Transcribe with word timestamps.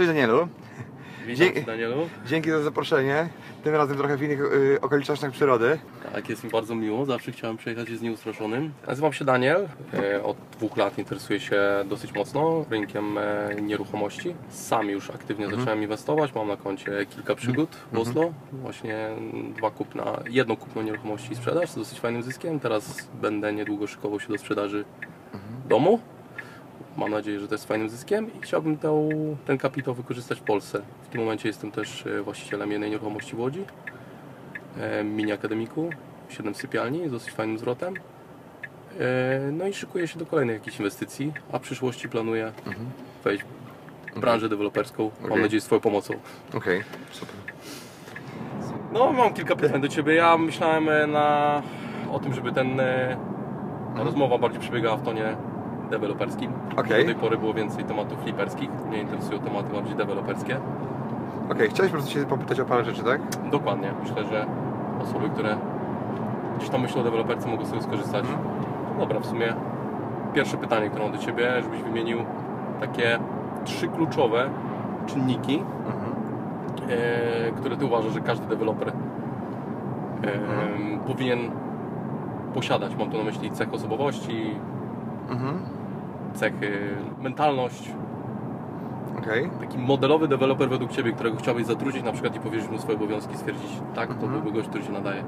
Cześć 0.00 0.08
Danielu. 0.08 0.48
Witam 1.26 1.54
Cię, 1.54 1.62
Danielu. 1.62 1.96
Dzięki 2.26 2.50
za 2.50 2.62
zaproszenie. 2.62 3.28
Tym 3.64 3.74
razem 3.74 3.96
trochę 3.96 4.16
w 4.16 4.22
innych 4.22 4.40
y, 4.40 4.80
okolicznościach 4.80 5.30
przyrody. 5.32 5.78
Tak, 6.12 6.28
jest 6.28 6.44
mi 6.44 6.50
bardzo 6.50 6.74
miło. 6.74 7.04
Zawsze 7.06 7.32
chciałem 7.32 7.56
przejechać 7.56 7.88
z 7.88 8.02
nieustraszonym. 8.02 8.72
Nazywam 8.86 9.12
się 9.12 9.24
Daniel. 9.24 9.68
E, 9.94 10.22
Od 10.22 10.36
dwóch 10.52 10.76
lat 10.76 10.98
interesuję 10.98 11.40
się 11.40 11.60
dosyć 11.86 12.14
mocno 12.14 12.64
rynkiem 12.70 13.18
e, 13.18 13.54
nieruchomości. 13.62 14.34
Sam 14.50 14.88
już 14.90 15.10
aktywnie 15.10 15.44
Mhm. 15.44 15.60
zacząłem 15.62 15.82
inwestować. 15.82 16.34
Mam 16.34 16.48
na 16.48 16.56
koncie 16.56 17.06
kilka 17.10 17.34
przygód 17.34 17.76
w 17.92 17.98
Oslo. 17.98 18.32
Właśnie 18.52 19.08
dwa 19.56 19.70
kupna, 19.70 20.20
jedno 20.30 20.56
kupno 20.56 20.82
nieruchomości 20.82 21.32
i 21.32 21.36
sprzedaż 21.36 21.70
z 21.70 21.74
dosyć 21.76 22.00
fajnym 22.00 22.22
zyskiem. 22.22 22.60
Teraz 22.60 23.08
będę 23.22 23.52
niedługo 23.52 23.86
szykował 23.86 24.20
się 24.20 24.28
do 24.28 24.38
sprzedaży 24.38 24.84
Mhm. 25.34 25.52
domu. 25.68 26.00
Mam 26.96 27.10
nadzieję, 27.10 27.40
że 27.40 27.48
to 27.48 27.54
jest 27.54 27.68
fajnym 27.68 27.88
zyskiem 27.88 28.34
i 28.34 28.40
chciałbym 28.40 28.78
tą, 28.78 29.08
ten 29.46 29.58
kapitał 29.58 29.94
wykorzystać 29.94 30.38
w 30.38 30.42
Polsce. 30.42 30.82
W 31.02 31.08
tym 31.08 31.20
momencie 31.20 31.48
jestem 31.48 31.70
też 31.70 32.06
e, 32.06 32.22
właścicielem 32.22 32.72
jednej 32.72 32.90
nieruchomości 32.90 33.36
w 33.36 33.40
Łodzi, 33.40 33.64
e, 34.80 35.04
mini 35.04 35.32
akademiku, 35.32 35.90
7 36.28 36.54
sypialni 36.54 37.08
z 37.08 37.10
dosyć 37.12 37.30
fajnym 37.32 37.58
zwrotem. 37.58 37.94
E, 39.00 39.52
No 39.52 39.66
i 39.66 39.74
szykuję 39.74 40.08
się 40.08 40.18
do 40.18 40.26
kolejnych 40.26 40.56
jakichś 40.56 40.78
inwestycji, 40.78 41.32
a 41.52 41.58
w 41.58 41.62
przyszłości 41.62 42.08
planuję 42.08 42.52
wejść 43.24 43.44
w 44.16 44.20
branżę 44.20 44.48
deweloperską, 44.48 45.10
mam 45.20 45.30
Okej. 45.30 45.42
nadzieję 45.42 45.60
z 45.60 45.64
Twoją 45.64 45.80
pomocą. 45.80 46.14
Okej, 46.54 46.82
super. 47.10 47.34
No, 48.92 49.12
mam 49.12 49.34
kilka 49.34 49.56
pytań 49.56 49.80
do 49.80 49.88
Ciebie. 49.88 50.14
Ja 50.14 50.38
myślałem 50.38 51.12
na, 51.12 51.62
o 52.12 52.18
tym, 52.18 52.34
żeby 52.34 52.52
ten 52.52 52.80
ta 53.96 54.02
rozmowa 54.02 54.38
bardziej 54.38 54.60
przebiegała 54.60 54.96
w 54.96 55.02
tonie 55.02 55.36
deweloperskim. 55.90 56.52
Okej. 56.76 57.04
Do 57.06 57.12
tej 57.12 57.14
pory 57.14 57.38
było 57.38 57.54
więcej 57.54 57.84
tematów 57.84 58.18
fliperskich. 58.22 58.70
Mnie 58.88 58.98
interesują 59.00 59.38
tematy 59.40 59.72
bardziej 59.74 59.96
deweloperskie. 59.96 60.56
Okej, 61.52 61.68
chciałeś 61.70 61.92
po 61.92 61.96
prostu 61.98 62.12
się 62.14 62.26
popytać 62.26 62.60
o 62.60 62.64
parę 62.64 62.84
rzeczy, 62.84 63.02
tak? 63.02 63.20
Dokładnie. 63.50 63.92
Myślę, 64.02 64.24
że 64.24 64.46
osoby, 65.02 65.28
które 65.30 65.56
gdzieś 66.58 66.70
tam 66.70 66.80
myślą 66.82 67.00
o 67.00 67.04
deweloperce 67.04 67.48
mogą 67.48 67.66
sobie 67.66 67.82
skorzystać. 67.82 68.24
Dobra, 68.98 69.20
w 69.20 69.26
sumie 69.26 69.54
pierwsze 70.34 70.56
pytanie, 70.56 70.88
które 70.88 71.04
mam 71.04 71.12
do 71.12 71.18
Ciebie, 71.18 71.62
żebyś 71.62 71.82
wymienił 71.82 72.18
takie 72.80 73.18
trzy 73.64 73.88
kluczowe 73.88 74.48
czynniki, 75.06 75.62
e, 76.88 77.52
które 77.52 77.76
Ty 77.76 77.84
uważasz, 77.86 78.12
że 78.12 78.20
każdy 78.20 78.46
deweloper 78.46 78.88
e, 78.88 78.92
powinien 81.06 81.38
posiadać. 82.54 82.96
Mam 82.96 83.10
tu 83.10 83.18
na 83.18 83.24
myśli 83.24 83.50
cech 83.50 83.74
osobowości, 83.74 84.54
Mhm. 85.30 85.58
Cechy 86.34 86.78
mentalność. 87.22 87.90
Okej. 89.18 89.50
Taki 89.60 89.78
modelowy 89.78 90.28
deweloper 90.28 90.68
według 90.68 90.90
Ciebie, 90.92 91.12
którego 91.12 91.36
chciałbyś 91.36 91.66
zatrudnić 91.66 92.04
na 92.04 92.12
przykład 92.12 92.36
i 92.36 92.40
powierzyć 92.40 92.70
mu 92.70 92.78
swoje 92.78 92.96
obowiązki, 92.98 93.36
stwierdzić 93.36 93.70
tak, 93.94 94.08
to 94.08 94.14
Mhm. 94.14 94.32
byłby 94.32 94.52
gość, 94.52 94.68
który 94.68 94.84
się 94.84 94.92
nadaje. 94.92 95.24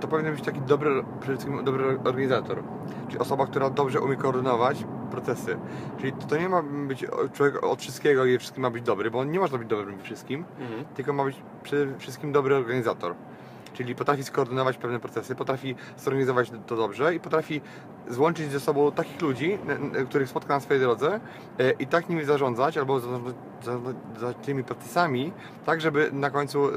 To 0.00 0.08
powinien 0.08 0.32
być 0.34 0.44
taki 0.44 0.60
dobry, 0.60 0.90
przede 1.20 1.36
wszystkim 1.38 1.64
dobry 1.64 1.98
organizator. 2.04 2.62
Czyli 3.08 3.18
osoba, 3.18 3.46
która 3.46 3.70
dobrze 3.70 4.00
umie 4.00 4.16
koordynować 4.16 4.84
procesy. 5.10 5.56
Czyli 5.98 6.12
to 6.12 6.36
nie 6.38 6.48
ma 6.48 6.62
być 6.62 7.06
człowiek 7.32 7.64
od 7.64 7.80
wszystkiego 7.80 8.24
i 8.24 8.38
wszystkim 8.38 8.62
ma 8.62 8.70
być 8.70 8.82
dobry, 8.84 9.10
bo 9.10 9.18
on 9.18 9.30
nie 9.30 9.38
może 9.40 9.58
być 9.58 9.68
dobrym 9.68 9.96
we 9.96 10.02
wszystkim, 10.02 10.44
Mhm. 10.60 10.84
tylko 10.94 11.12
ma 11.12 11.24
być 11.24 11.36
przede 11.62 11.98
wszystkim 11.98 12.32
dobry 12.32 12.56
organizator. 12.56 13.14
Czyli 13.72 13.94
potrafi 13.94 14.24
skoordynować 14.24 14.76
pewne 14.76 15.00
procesy, 15.00 15.34
potrafi 15.34 15.74
zorganizować 15.98 16.50
to 16.66 16.76
dobrze 16.76 17.14
i 17.14 17.20
potrafi 17.20 17.60
złączyć 18.08 18.50
ze 18.50 18.60
sobą 18.60 18.92
takich 18.92 19.22
ludzi, 19.22 19.58
których 20.08 20.28
spotka 20.28 20.54
na 20.54 20.60
swojej 20.60 20.82
drodze 20.82 21.20
e, 21.58 21.70
i 21.70 21.86
tak 21.86 22.08
nimi 22.08 22.24
zarządzać 22.24 22.78
albo 22.78 23.00
za, 23.00 23.08
za, 23.62 23.78
za 24.20 24.32
tymi 24.34 24.64
procesami, 24.64 25.32
tak 25.66 25.80
żeby 25.80 26.10
na 26.12 26.30
końcu 26.30 26.68
e, 26.68 26.72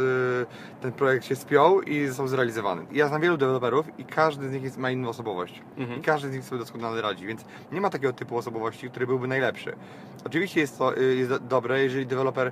ten 0.82 0.92
projekt 0.92 1.26
się 1.26 1.36
spiął 1.36 1.82
i 1.82 2.08
został 2.08 2.28
zrealizowany. 2.28 2.86
I 2.92 2.98
Ja 2.98 3.08
znam 3.08 3.22
wielu 3.22 3.38
deweloperów 3.38 4.00
i 4.00 4.06
każdy 4.06 4.50
z 4.50 4.52
nich 4.52 4.64
jest, 4.64 4.78
ma 4.78 4.92
inną 4.92 5.10
osobowość. 5.10 5.62
Mhm. 5.78 6.00
I 6.00 6.04
każdy 6.04 6.30
z 6.30 6.34
nich 6.36 6.44
sobie 6.44 6.60
doskonale 6.60 7.02
radzi, 7.02 7.26
więc 7.28 7.46
nie 7.72 7.82
ma 7.82 7.90
takiego 7.90 8.14
typu 8.14 8.38
osobowości, 8.38 8.90
który 8.90 9.08
byłby 9.08 9.28
najlepszy. 9.28 9.76
Oczywiście 10.26 10.62
jest 10.62 10.78
to 10.78 10.98
y, 10.98 11.16
jest 11.16 11.30
do- 11.30 11.40
dobre, 11.40 11.84
jeżeli 11.84 12.06
deweloper 12.06 12.52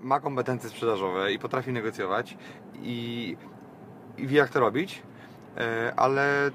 ma 0.00 0.20
kompetencje 0.20 0.70
sprzedażowe 0.70 1.32
i 1.32 1.38
potrafi 1.38 1.72
negocjować 1.72 2.36
i, 2.82 3.36
i 4.18 4.26
wie 4.26 4.38
jak 4.38 4.50
to 4.50 4.60
robić, 4.60 5.02
e, 5.56 5.92
ale 5.96 6.50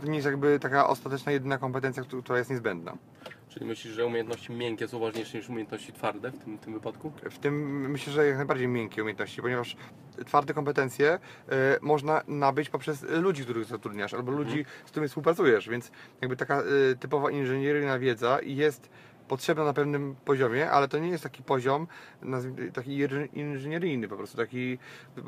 to 0.00 0.06
nie 0.08 0.14
jest 0.14 0.26
jakby 0.26 0.58
taka 0.58 0.86
ostateczna 0.88 1.32
jedyna 1.32 1.58
kompetencja, 1.58 2.02
któ- 2.02 2.22
która 2.22 2.38
jest 2.38 2.50
niezbędna. 2.50 2.96
Czyli 3.48 3.66
myślisz, 3.66 3.94
że 3.94 4.06
umiejętności 4.06 4.52
miękkie 4.52 4.88
są 4.88 4.98
ważniejsze 4.98 5.38
niż 5.38 5.48
umiejętności 5.48 5.92
twarde 5.92 6.30
w 6.30 6.38
tym, 6.38 6.56
w 6.56 6.60
tym 6.60 6.72
wypadku? 6.74 7.12
W 7.30 7.38
tym 7.38 7.80
myślę, 7.90 8.12
że 8.12 8.26
jak 8.26 8.36
najbardziej 8.36 8.68
miękkie 8.68 9.02
umiejętności, 9.02 9.42
ponieważ 9.42 9.76
twarde 10.26 10.54
kompetencje 10.54 11.10
e, 11.12 11.18
można 11.80 12.22
nabyć 12.28 12.68
poprzez 12.70 13.02
ludzi, 13.02 13.42
których 13.44 13.64
zatrudniasz, 13.64 14.14
albo 14.14 14.32
ludzi, 14.32 14.64
z 14.84 14.90
którymi 14.90 15.08
współpracujesz, 15.08 15.68
więc 15.68 15.90
jakby 16.20 16.36
taka 16.36 16.60
e, 16.60 16.64
typowa 17.00 17.30
inżynieryjna 17.30 17.98
wiedza 17.98 18.38
jest 18.42 18.90
potrzebna 19.28 19.64
na 19.64 19.72
pewnym 19.72 20.14
poziomie, 20.24 20.70
ale 20.70 20.88
to 20.88 20.98
nie 20.98 21.08
jest 21.08 21.22
taki 21.22 21.42
poziom 21.42 21.86
taki 22.72 22.90
inży- 22.90 23.28
inżynieryjny 23.32 24.08
po 24.08 24.16
prostu, 24.16 24.36
taki... 24.36 24.78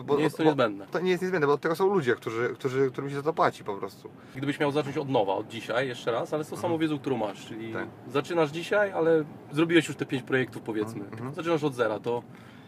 bo- 0.05 0.17
Nie 0.17 0.23
jest 0.23 0.37
to 0.37 0.43
bo- 0.43 0.49
niezbędne. 0.49 0.87
To 0.87 1.01
nie 1.01 1.11
jest 1.11 1.23
niezbędne, 1.23 1.47
bo 1.47 1.53
od 1.53 1.61
tego 1.61 1.75
są 1.77 1.95
ludzie, 1.95 2.15
którzy, 2.15 2.49
którzy, 2.55 2.91
którym 2.91 3.11
się 3.11 3.17
za 3.17 3.23
to 3.23 3.33
płaci 3.33 3.65
po 3.65 3.75
prostu. 3.75 4.11
Gdybyś 4.37 4.61
miał 4.61 4.73
zacząć 4.73 4.99
od 4.99 5.09
nowa, 5.09 5.33
od 5.34 5.49
dzisiaj, 5.49 5.89
jeszcze 5.89 6.12
raz, 6.12 6.34
ale 6.34 6.45
z 6.45 6.49
tą 6.49 6.57
samą 6.57 6.79
wiedzą, 6.79 6.99
którą 6.99 7.17
masz, 7.17 7.47
czyli 7.47 7.73
Tak. 7.73 7.87
zaczynasz 8.12 8.51
dzisiaj, 8.51 8.93
ale 8.93 9.25
zrobiłeś 9.53 9.89
już 9.89 9.97
te 9.97 10.07
pięć 10.07 10.23
projektów 10.23 10.63
powiedzmy. 10.63 11.05
Mhm. 11.05 11.34
Zaczynasz 11.34 11.65
od 11.65 11.75
zera, 11.75 12.01
to 12.01 12.23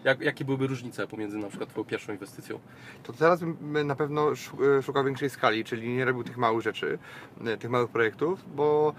jak, 0.09 0.21
jakie 0.21 0.45
byłyby 0.45 0.67
różnice 0.67 1.07
pomiędzy 1.07 1.39
na 1.39 1.49
przykład 1.49 1.69
Twoją 1.71 1.85
pierwszą 1.85 2.13
inwestycją? 2.13 2.59
to 3.03 3.13
teraz 3.13 3.41
bym 3.41 3.87
na 3.87 3.95
pewno 3.95 4.35
szu- 4.37 4.57
szukał 4.83 5.05
większej 5.05 5.31
skali, 5.31 5.65
czyli 5.65 5.89
nie 5.97 6.05
robił 6.05 6.25
tych 6.25 6.37
małych 6.39 6.63
rzeczy, 6.63 6.99
e, 7.47 7.57
tych 7.57 7.71
małych 7.71 7.91
projektów, 7.91 8.45
bo 8.57 8.93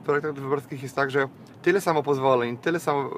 w 0.00 0.04
projektach 0.04 0.32
deweloperskich 0.32 0.82
jest 0.82 0.96
tak, 0.96 1.10
że 1.10 1.28
tyle 1.62 1.80
samo 1.80 2.02
pozwoleń, 2.02 2.56
tyle 2.56 2.80
samo 2.80 3.00
e, 3.02 3.10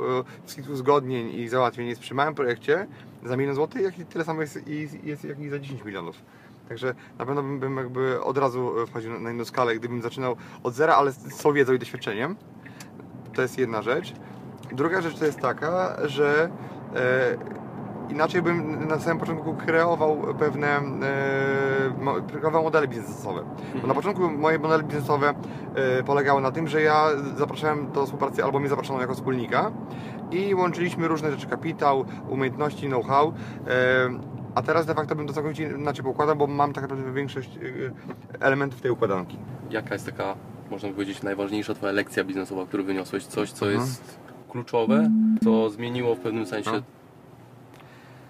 wszystkich 0.44 0.70
uzgodnień 0.70 1.30
i 1.34 1.48
załatwień 1.48 1.88
jest 1.88 2.00
przy 2.00 2.14
małym 2.14 2.34
projekcie 2.34 2.86
za 3.24 3.36
milion 3.36 3.54
złotych, 3.54 3.82
jak 3.82 3.98
i 3.98 4.04
tyle 4.06 4.24
samo 4.24 4.40
jest, 4.40 4.68
jest 5.04 5.24
jak 5.24 5.38
i 5.40 5.48
za 5.48 5.58
10 5.58 5.84
milionów. 5.84 6.16
Także 6.68 6.94
na 7.18 7.26
pewno 7.26 7.42
bym, 7.42 7.76
jakby 7.76 8.22
od 8.22 8.38
razu 8.38 8.80
e, 8.82 8.86
wchodził 8.86 9.20
na- 9.20 9.30
inną 9.30 9.44
skalę, 9.44 9.74
gdybym 9.76 10.02
zaczynał 10.02 10.36
od 10.62 10.74
zera, 10.74 10.94
ale 10.94 11.12
z 11.12 11.36
tą 11.36 11.52
wiedzą 11.52 11.72
i 11.72 11.78
doświadczeniem. 11.78 12.36
To 13.34 13.42
jest 13.42 13.58
jedna 13.58 13.82
rzecz. 13.82 14.12
Druga 14.72 15.00
rzecz 15.00 15.18
to 15.18 15.24
jest 15.24 15.38
taka, 15.40 15.96
że 16.08 16.44
e, 16.44 16.73
inaczej 18.08 18.42
bym 18.42 18.88
na 18.88 18.98
samym 19.00 19.18
początku 19.18 19.54
kreował 19.54 20.16
pewne 20.38 20.68
e, 20.68 20.80
kreował 22.40 22.62
modele 22.62 22.88
biznesowe. 22.88 23.42
Bo 23.82 23.86
na 23.86 23.94
początku 23.94 24.30
moje 24.30 24.58
modele 24.58 24.82
biznesowe 24.82 25.34
e, 25.74 26.02
polegały 26.02 26.40
na 26.40 26.50
tym, 26.52 26.68
że 26.68 26.82
ja 26.82 27.06
zapraszałem 27.36 27.92
do 27.92 28.04
współpracy 28.06 28.44
albo 28.44 28.60
mnie 28.60 28.68
zapraszano 28.68 29.00
jako 29.00 29.14
wspólnika 29.14 29.70
i 30.30 30.54
łączyliśmy 30.54 31.08
różne 31.08 31.30
rzeczy, 31.30 31.46
kapitał, 31.46 32.04
umiejętności, 32.28 32.86
know-how. 32.86 33.32
E, 33.68 33.74
a 34.54 34.62
teraz 34.62 34.86
de 34.86 34.94
facto 34.94 35.16
bym 35.16 35.26
to 35.26 35.32
całkowicie 35.32 35.64
inaczej 35.68 36.04
poukładał, 36.04 36.36
bo 36.36 36.46
mam 36.46 36.72
tak 36.72 36.82
naprawdę 36.82 37.12
większość 37.12 37.50
e, 37.56 37.60
elementów 38.46 38.80
tej 38.80 38.90
układanki. 38.90 39.38
Jaka 39.70 39.94
jest 39.94 40.06
taka, 40.06 40.34
można 40.70 40.88
powiedzieć, 40.88 41.22
najważniejsza 41.22 41.74
Twoja 41.74 41.92
lekcja 41.92 42.24
biznesowa, 42.24 42.66
którą 42.66 42.84
wyniosłeś? 42.84 43.26
Coś, 43.26 43.52
co 43.52 43.66
Mhm. 43.66 43.82
jest 43.88 44.18
kluczowe, 44.54 45.10
co 45.44 45.70
zmieniło 45.70 46.14
w 46.14 46.18
pewnym 46.20 46.46
sensie 46.46 46.70
No. 46.72 46.82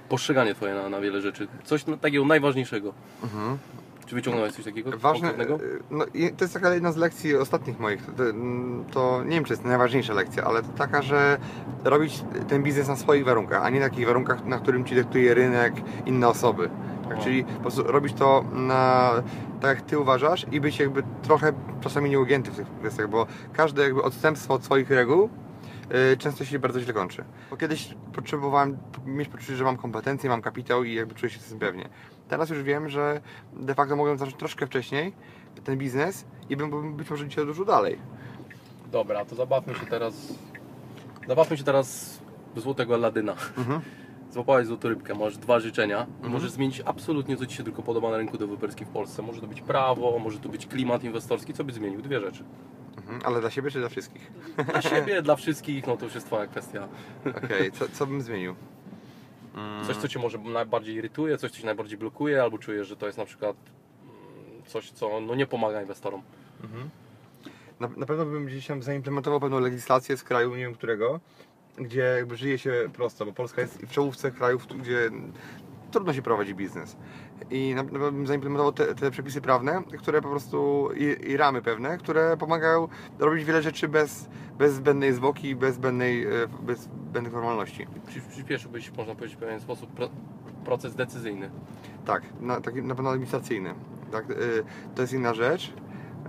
postrzeganie 0.09 0.55
Twoje 0.55 0.75
na, 0.75 0.88
na 0.88 1.00
wiele 1.00 1.21
rzeczy. 1.21 1.49
Coś 1.65 1.85
takiego 2.00 2.25
najważniejszego. 2.25 2.93
Mhm. 3.23 3.59
Czy 4.06 4.15
wyciągnąłeś 4.15 4.53
coś 4.53 4.65
takiego 4.65 4.91
Ważne, 4.99 5.29
konkretnego? 5.29 5.65
no, 5.91 6.05
to 6.37 6.44
jest 6.44 6.55
taka 6.55 6.75
jedna 6.75 6.93
z 6.93 6.97
lekcji 6.97 7.37
ostatnich 7.37 7.81
moich. 7.81 8.06
To, 8.06 8.23
to 8.93 9.23
nie 9.25 9.31
wiem, 9.31 9.44
czy 9.44 9.53
jest 9.53 9.65
najważniejsza 9.65 10.15
lekcja, 10.15 10.44
ale 10.44 10.62
to 10.62 10.69
taka, 10.69 11.03
że 11.03 11.38
robić 11.85 12.25
ten 12.49 12.62
biznes 12.62 12.88
na 12.88 12.97
swoich 12.97 13.25
warunkach, 13.25 13.65
a 13.65 13.70
nie 13.70 13.81
na 13.81 13.88
takich 13.88 14.06
warunkach, 14.06 14.44
na 14.44 14.59
którym 14.59 14.85
ci 14.85 14.94
dyktuje 14.94 15.35
rynek, 15.35 15.75
inne 16.06 16.29
osoby. 16.29 16.70
Tak, 17.09 17.19
O. 17.19 17.23
czyli 17.23 17.44
po 17.44 17.61
prostu 17.61 17.82
robić 17.82 18.15
to 18.15 18.44
na, 18.53 19.11
tak, 19.61 19.77
jak 19.79 19.87
ty 19.87 19.99
uważasz 19.99 20.47
i 20.53 20.61
być 20.61 20.79
jakby 20.79 21.03
trochę 21.23 21.53
czasami 21.81 22.11
nieugięty 22.11 22.50
w 22.50 22.56
tych 22.56 22.67
kwestiach, 22.79 23.09
bo 23.11 23.27
każde 23.53 23.82
jakby 23.82 24.03
odstępstwo 24.03 24.55
od 24.55 24.65
swoich 24.65 24.91
reguł 24.91 25.29
często 26.19 26.44
się 26.44 26.58
bardzo 26.58 26.81
źle 26.81 26.92
kończy. 26.92 27.25
Bo 27.50 27.56
kiedyś 27.56 27.94
potrzebowałem 28.12 28.78
mieć 29.06 29.28
poczucie, 29.28 29.56
że 29.56 29.64
mam 29.64 29.76
kompetencje, 29.76 30.31
mam 30.31 30.42
kapitał 30.42 30.84
i 30.84 30.94
jakby 30.94 31.14
czuję 31.14 31.31
się 31.31 31.40
z 31.40 31.44
tym 31.44 31.58
pewnie. 31.58 31.88
Teraz 32.28 32.50
już 32.50 32.62
wiem, 32.62 32.88
że 32.88 33.20
de 33.52 33.75
facto 33.75 33.96
mogłem 33.96 34.19
zacząć 34.19 34.36
troszkę 34.36 34.66
wcześniej 34.66 35.12
ten 35.64 35.78
biznes 35.78 36.25
i 36.50 36.56
bym 36.56 36.96
być 36.96 37.10
może 37.10 37.28
dzisiaj 37.28 37.46
dużo 37.46 37.64
dalej. 37.64 37.98
Dobra, 38.92 39.25
to 39.25 39.34
zabawmy 39.34 39.75
się 39.75 39.86
teraz. 39.86 40.34
Zabawmy 41.28 41.56
się 41.56 41.64
teraz 41.64 42.19
złotego 42.56 42.94
Aladyna. 42.94 43.32
Mhm. 43.58 43.81
Złapałeś 44.31 44.66
złotą 44.66 44.88
rybkę, 44.88 45.14
masz 45.14 45.36
dwa 45.36 45.60
życzenia. 45.60 46.06
Możesz 46.22 46.50
zmienić 46.50 46.82
absolutnie 46.84 47.36
co 47.36 47.46
Ci 47.46 47.56
się 47.56 47.64
tylko 47.64 47.82
podoba 47.82 48.10
na 48.10 48.16
rynku 48.16 48.38
deweloperskim 48.38 48.86
w 48.86 48.90
Polsce. 48.90 49.22
Może 49.22 49.40
to 49.40 49.46
być 49.46 49.60
prawo, 49.60 50.19
może 50.19 50.38
to 50.38 50.48
być 50.48 50.66
klimat 50.66 51.04
inwestorski. 51.04 51.54
Co 51.54 51.64
byś 51.64 51.75
zmienił? 51.75 52.02
Dwie 52.02 52.20
rzeczy. 52.20 52.44
Mhm. 52.96 53.20
Ale 53.25 53.41
dla 53.41 53.50
siebie 53.50 53.70
czy 53.70 53.79
dla 53.79 53.88
wszystkich? 53.88 54.32
Dla 54.70 54.82
siebie, 54.82 55.23
dla 55.23 55.37
wszystkich, 55.37 55.87
no 55.87 55.96
to 55.96 56.05
już 56.05 56.14
jest 56.14 56.26
Twoja 56.26 56.46
kwestia. 56.46 56.88
Okej, 57.44 57.73
co, 57.73 57.85
co 57.88 58.06
bym 58.06 58.23
zmienił? 58.23 58.55
Mm. 59.55 59.85
Coś, 59.87 59.96
co 59.96 60.08
Cię 60.08 60.19
może 60.19 60.38
najbardziej 60.38 60.94
irytuje, 60.94 61.38
coś, 61.38 61.50
co 61.50 61.58
Cię 61.58 61.67
najbardziej 61.67 61.99
blokuje, 61.99 62.43
albo 62.43 62.58
czujesz, 62.58 62.88
że 62.88 62.96
to 62.96 63.06
jest 63.06 63.19
na 63.19 63.25
przykład 63.25 63.56
mm, 64.02 64.62
coś, 64.67 64.91
co 64.91 65.20
no, 65.20 65.35
nie 65.35 65.46
pomaga 65.46 65.82
inwestorom. 65.82 66.23
Na, 67.81 67.88
na 67.96 68.06
pewno 68.06 68.26
bym 68.26 68.46
gdzieś 68.46 68.67
tam 68.67 68.82
zaimplementował 68.82 69.41
pewną 69.41 69.61
legislację 69.61 70.17
z 70.17 70.23
kraju, 70.23 70.50
nie 70.50 70.62
wiem 70.62 70.75
którego, 70.75 71.20
gdzie 71.76 72.00
jakby 72.00 72.37
żyje 72.37 72.58
się 72.58 72.73
prosto, 72.93 73.26
bo 73.26 73.32
Polska 73.32 73.61
jest 73.61 73.79
w 73.79 73.91
czołówce 73.91 74.31
krajów, 74.31 74.67
gdzie 74.67 75.11
trudno 75.91 76.12
się 76.12 76.23
prowadzi 76.23 76.55
biznes. 76.55 76.96
I 77.50 77.75
na 77.75 77.85
pewno 77.85 78.12
bym 78.12 78.26
zaimplementował 78.26 78.73
te, 78.73 78.94
te 78.94 79.11
przepisy 79.11 79.41
prawne, 79.41 79.82
które 79.99 80.23
po 80.23 80.29
prostu 80.29 80.88
i, 80.96 81.31
i 81.31 81.37
ramy 81.37 81.62
pewne, 81.62 81.99
które 81.99 82.37
pomagają 82.37 82.88
robić 83.19 83.44
wiele 83.44 83.62
rzeczy 83.62 83.88
bez, 83.88 84.29
bez 84.58 84.75
zbędnej 84.75 85.12
zwłoki, 85.12 85.56
bez 85.56 85.75
zbędnej, 85.75 86.25
e, 86.25 86.29
bez 86.62 86.81
zbędnych 86.81 87.32
formalności. 87.32 87.87
Przy- 88.06 88.20
Przyspieszyłbyś, 88.20 88.93
można 88.96 89.14
powiedzieć, 89.14 89.37
w 89.37 89.41
pewien 89.41 89.61
sposób 89.61 89.91
pro, 89.91 90.08
proces 90.64 90.94
decyzyjny. 90.94 91.50
Tak, 92.05 92.23
na, 92.41 92.61
taki, 92.61 92.82
na 92.82 92.94
pewno 92.94 93.11
administracyjny. 93.11 93.75
Tak, 94.12 94.31
y, 94.31 94.64
to 94.94 95.02
jest 95.02 95.14
inna 95.14 95.35
rzecz. 95.35 95.73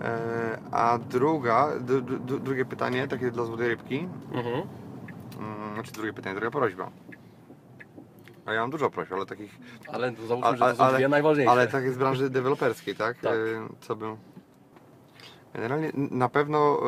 E, 0.02 0.58
A 0.72 0.98
druga, 0.98 1.68
d, 1.80 2.02
d, 2.02 2.40
drugie 2.40 2.66
pytanie, 2.66 3.08
takie 3.08 3.32
dla 3.32 3.46
złotej 3.46 3.68
rybki, 3.68 4.08
Mhm. 4.34 4.56
Mm, 4.56 5.74
Znaczy 5.74 5.92
drugie 5.92 6.14
pytanie, 6.14 6.36
druga 6.36 6.52
prośba. 6.52 6.90
A 8.46 8.54
ja 8.54 8.62
mam 8.62 8.70
dużo 8.70 8.90
prośb, 8.90 9.14
ale 9.14 9.26
takich. 9.26 9.52
Ale 9.88 10.12
to 10.12 10.28
załóżmy, 10.28 10.48
Ale, 10.48 10.58
że 10.58 10.66
to 10.66 10.76
są 10.76 10.84
ale, 10.84 10.98
dwie 10.98 11.08
najważniejsze. 11.08 11.52
ale 11.52 11.68
tak 11.68 11.92
z 11.92 11.98
branży 11.98 12.30
deweloperskiej, 12.30 12.96
tak? 12.96 13.18
Tak. 13.18 13.34
E, 13.34 13.38
Co 13.82 13.96
bym. 13.96 14.18
Generalnie 15.54 15.92
na 15.96 16.30
pewno. 16.30 16.80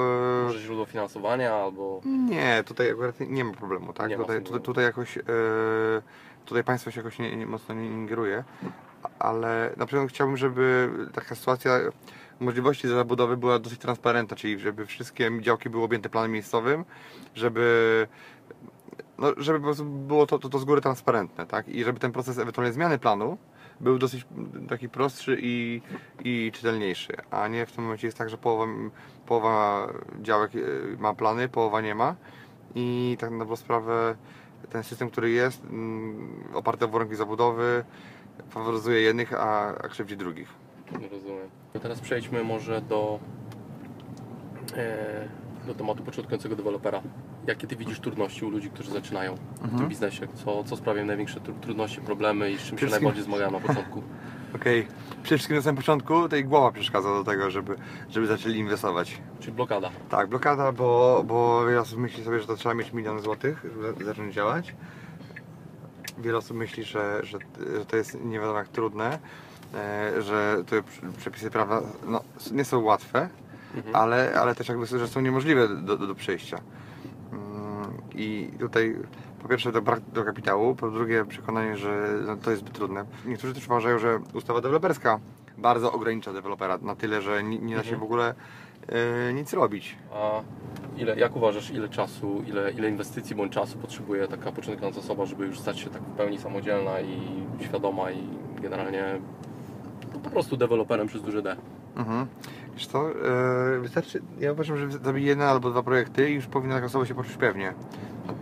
e, 0.41 0.43
Może 0.43 0.59
źródło 0.59 0.85
finansowania 0.85 1.53
albo... 1.55 2.01
Nie, 2.05 2.63
tutaj 2.65 2.91
akurat 2.91 3.19
nie- 3.19 3.43
ma 3.43 3.53
problemu, 3.53 3.93
tak? 3.93 4.09
Nie 4.09 4.17
tutaj, 4.17 4.41
tutaj, 4.43 4.61
tutaj 4.61 4.83
jakoś. 4.83 5.17
e, 5.17 5.21
Tutaj 6.45 6.63
państwo 6.63 6.91
się 6.91 6.99
jakoś 6.99 7.19
nie, 7.19 7.35
nie, 7.35 7.45
mocno 7.45 7.75
nie 7.75 7.85
ingeruje, 7.85 8.43
ale 9.19 9.73
na 9.77 9.85
przykład 9.85 10.09
chciałbym, 10.09 10.37
żeby 10.37 10.89
taka 11.13 11.35
sytuacja 11.35 11.79
możliwości 12.39 12.87
zabudowy 12.87 13.37
była 13.37 13.59
dosyć 13.59 13.79
transparentna, 13.79 14.37
czyli 14.37 14.59
żeby 14.59 14.85
wszystkie 14.85 15.31
działki 15.41 15.69
były 15.69 15.83
objęte 15.83 16.09
planem 16.09 16.31
miejscowym, 16.31 16.85
żeby 17.35 18.07
no, 19.17 19.27
żeby 19.37 19.59
było 19.83 20.25
to, 20.25 20.39
to, 20.39 20.49
to 20.49 20.59
z 20.59 20.65
góry 20.65 20.81
transparentne, 20.81 21.45
tak? 21.45 21.69
I 21.69 21.83
żeby 21.83 21.99
ten 21.99 22.11
proces 22.11 22.37
ewentualnej 22.37 22.73
zmiany 22.73 22.99
planu 22.99 23.37
był 23.79 23.97
dosyć 23.97 24.25
taki 24.69 24.89
prostszy 24.89 25.37
i, 25.41 25.81
i 26.23 26.51
czytelniejszy, 26.53 27.13
a 27.31 27.47
nie 27.47 27.65
w 27.65 27.71
tym 27.71 27.83
momencie 27.83 28.07
jest 28.07 28.17
tak, 28.17 28.29
że 28.29 28.37
połowa, 28.37 28.71
połowa 29.25 29.87
działek 30.21 30.51
e, 30.55 30.59
ma 30.97 31.13
plany, 31.13 31.49
połowa 31.49 31.81
nie 31.81 31.95
ma 31.95 32.15
i 32.75 33.17
tak 33.19 33.31
na 33.31 33.37
dobrą 33.37 33.55
sprawę 33.55 34.15
ten 34.69 34.83
system, 34.83 35.09
który 35.09 35.29
jest 35.29 35.63
mm, 35.63 36.43
oparty 36.53 36.85
o 36.85 36.87
warunki 36.87 37.15
zabudowy 37.15 37.83
faworyzuje 38.49 39.01
jednych, 39.01 39.33
a, 39.33 39.77
a 39.77 39.87
krzywdzi 39.87 40.17
drugich. 40.17 40.49
Rozumiem. 41.11 41.49
Teraz 41.81 41.99
przejdźmy 41.99 42.43
może 42.43 42.81
do, 42.81 43.19
e, 44.77 45.27
do 45.67 45.75
tematu 45.75 46.03
początkującego 46.03 46.55
dewelopera. 46.55 47.01
Jakie 47.47 47.67
Ty 47.67 47.75
widzisz 47.75 47.99
trudności 47.99 48.45
u 48.45 48.49
ludzi, 48.49 48.69
którzy 48.69 48.91
zaczynają 48.91 49.35
w 49.35 49.61
Mhm. 49.61 49.79
tym 49.79 49.89
biznesie? 49.89 50.27
Co, 50.45 50.63
co 50.63 50.77
sprawia 50.77 51.01
im 51.01 51.07
największe 51.07 51.39
tru- 51.39 51.59
trudności, 51.59 52.01
problemy 52.01 52.51
i 52.51 52.57
z 52.57 52.61
czym 52.61 52.77
się 52.77 52.85
najbardziej 52.85 53.23
zmagają 53.23 53.51
na 53.51 53.59
początku? 53.59 54.03
Okej, 54.55 54.87
przede 55.23 55.37
wszystkim 55.37 55.55
na 55.57 55.61
samym 55.63 55.77
początku 55.77 56.29
tej 56.29 56.45
głowa 56.45 56.71
przeszkadza 56.71 57.09
do 57.13 57.23
tego, 57.23 57.51
żeby, 57.51 57.75
żeby 58.09 58.27
zaczęli 58.27 58.57
inwestować. 58.57 59.21
Czyli 59.39 59.53
blokada. 59.53 59.89
Tak, 60.09 60.29
blokada, 60.29 60.71
bo, 60.71 61.23
bo 61.27 61.65
wiele 61.65 61.81
osób 61.81 61.99
myśli 61.99 62.23
sobie, 62.23 62.39
że 62.39 62.47
to 62.47 62.55
trzeba 62.55 62.75
mieć 62.75 62.93
milion 62.93 63.19
złotych, 63.19 63.65
żeby 63.81 64.05
zacząć 64.05 64.33
działać. 64.35 64.75
Wiele 66.17 66.37
osób 66.37 66.57
myśli, 66.57 66.83
że, 66.83 67.19
że, 67.23 67.37
że 67.77 67.85
to 67.85 67.97
jest 67.97 68.17
nie 68.25 68.39
wiadomo 68.39 68.57
jak 68.57 68.67
trudne, 68.67 69.19
e, 69.73 70.21
że 70.21 70.63
te 70.69 70.75
pr- 70.81 71.11
przepisy 71.17 71.49
prawa 71.51 71.81
no, 72.07 72.21
nie 72.51 72.65
są 72.65 72.79
łatwe, 72.83 73.29
Mhm. 73.77 73.95
ale, 73.95 74.33
ale 74.33 74.55
też 74.55 74.69
jakby 74.69 74.85
że 74.85 75.07
są 75.07 75.21
niemożliwe 75.21 75.67
do, 75.67 75.97
do, 75.97 76.07
do 76.07 76.15
przejścia. 76.15 76.57
Mm, 77.31 77.91
I 78.15 78.49
tutaj 78.59 78.95
po 79.41 79.47
pierwsze 79.47 79.71
to 79.71 79.81
brak 79.81 79.99
do 80.13 80.23
kapitału, 80.23 80.75
po 80.75 80.91
drugie 80.91 81.25
przekonanie, 81.25 81.77
że 81.77 82.07
no, 82.25 82.37
to 82.37 82.51
jest 82.51 82.61
zbyt 82.63 82.73
trudne. 82.75 83.05
Niektórzy 83.25 83.53
też 83.53 83.65
uważają, 83.65 83.99
że 83.99 84.19
ustawa 84.33 84.61
deweloperska 84.61 85.19
bardzo 85.57 85.91
ogranicza 85.91 86.33
dewelopera 86.33 86.77
na 86.81 86.95
tyle, 86.95 87.21
że 87.21 87.43
nie, 87.43 87.59
nie 87.59 87.75
da 87.75 87.83
się 87.83 87.89
Mhm. 87.89 87.99
w 87.99 88.03
ogóle 88.03 88.35
e, 89.29 89.33
nic 89.33 89.53
robić. 89.53 89.95
A 90.13 90.41
ile, 90.97 91.19
jak 91.19 91.35
uważasz, 91.35 91.71
ile 91.71 91.89
czasu, 91.89 92.43
ile, 92.47 92.71
ile 92.71 92.89
inwestycji 92.89 93.35
bądź 93.35 93.53
czasu 93.53 93.77
potrzebuje 93.77 94.27
taka 94.27 94.51
początkująca 94.51 94.99
osoba, 94.99 95.25
żeby 95.25 95.45
już 95.45 95.59
stać 95.59 95.79
się 95.79 95.89
tak 95.89 96.01
w 96.01 96.11
pełni 96.11 96.37
samodzielna 96.37 97.01
i 97.01 97.19
świadoma 97.65 98.11
i 98.11 98.27
generalnie 98.61 99.19
no, 100.13 100.19
po 100.19 100.29
prostu 100.29 100.57
deweloperem 100.57 101.07
przez 101.07 101.21
duże 101.21 101.41
D? 101.41 101.55
Mhm. 101.95 102.27
Wiesz 102.77 102.87
co, 102.87 103.09
e, 103.11 103.79
wystarczy, 103.79 104.21
ja 104.39 104.51
uważam, 104.51 104.77
że 104.77 104.91
zrobi 104.91 105.25
jeden 105.25 105.47
albo 105.47 105.69
dwa 105.71 105.83
projekty 105.83 106.29
i 106.29 106.33
już 106.33 106.45
powinna 106.47 106.75
taka 106.75 106.85
osoba 106.85 107.05
się 107.05 107.15
poczuć 107.15 107.33
pewnie. 107.37 107.73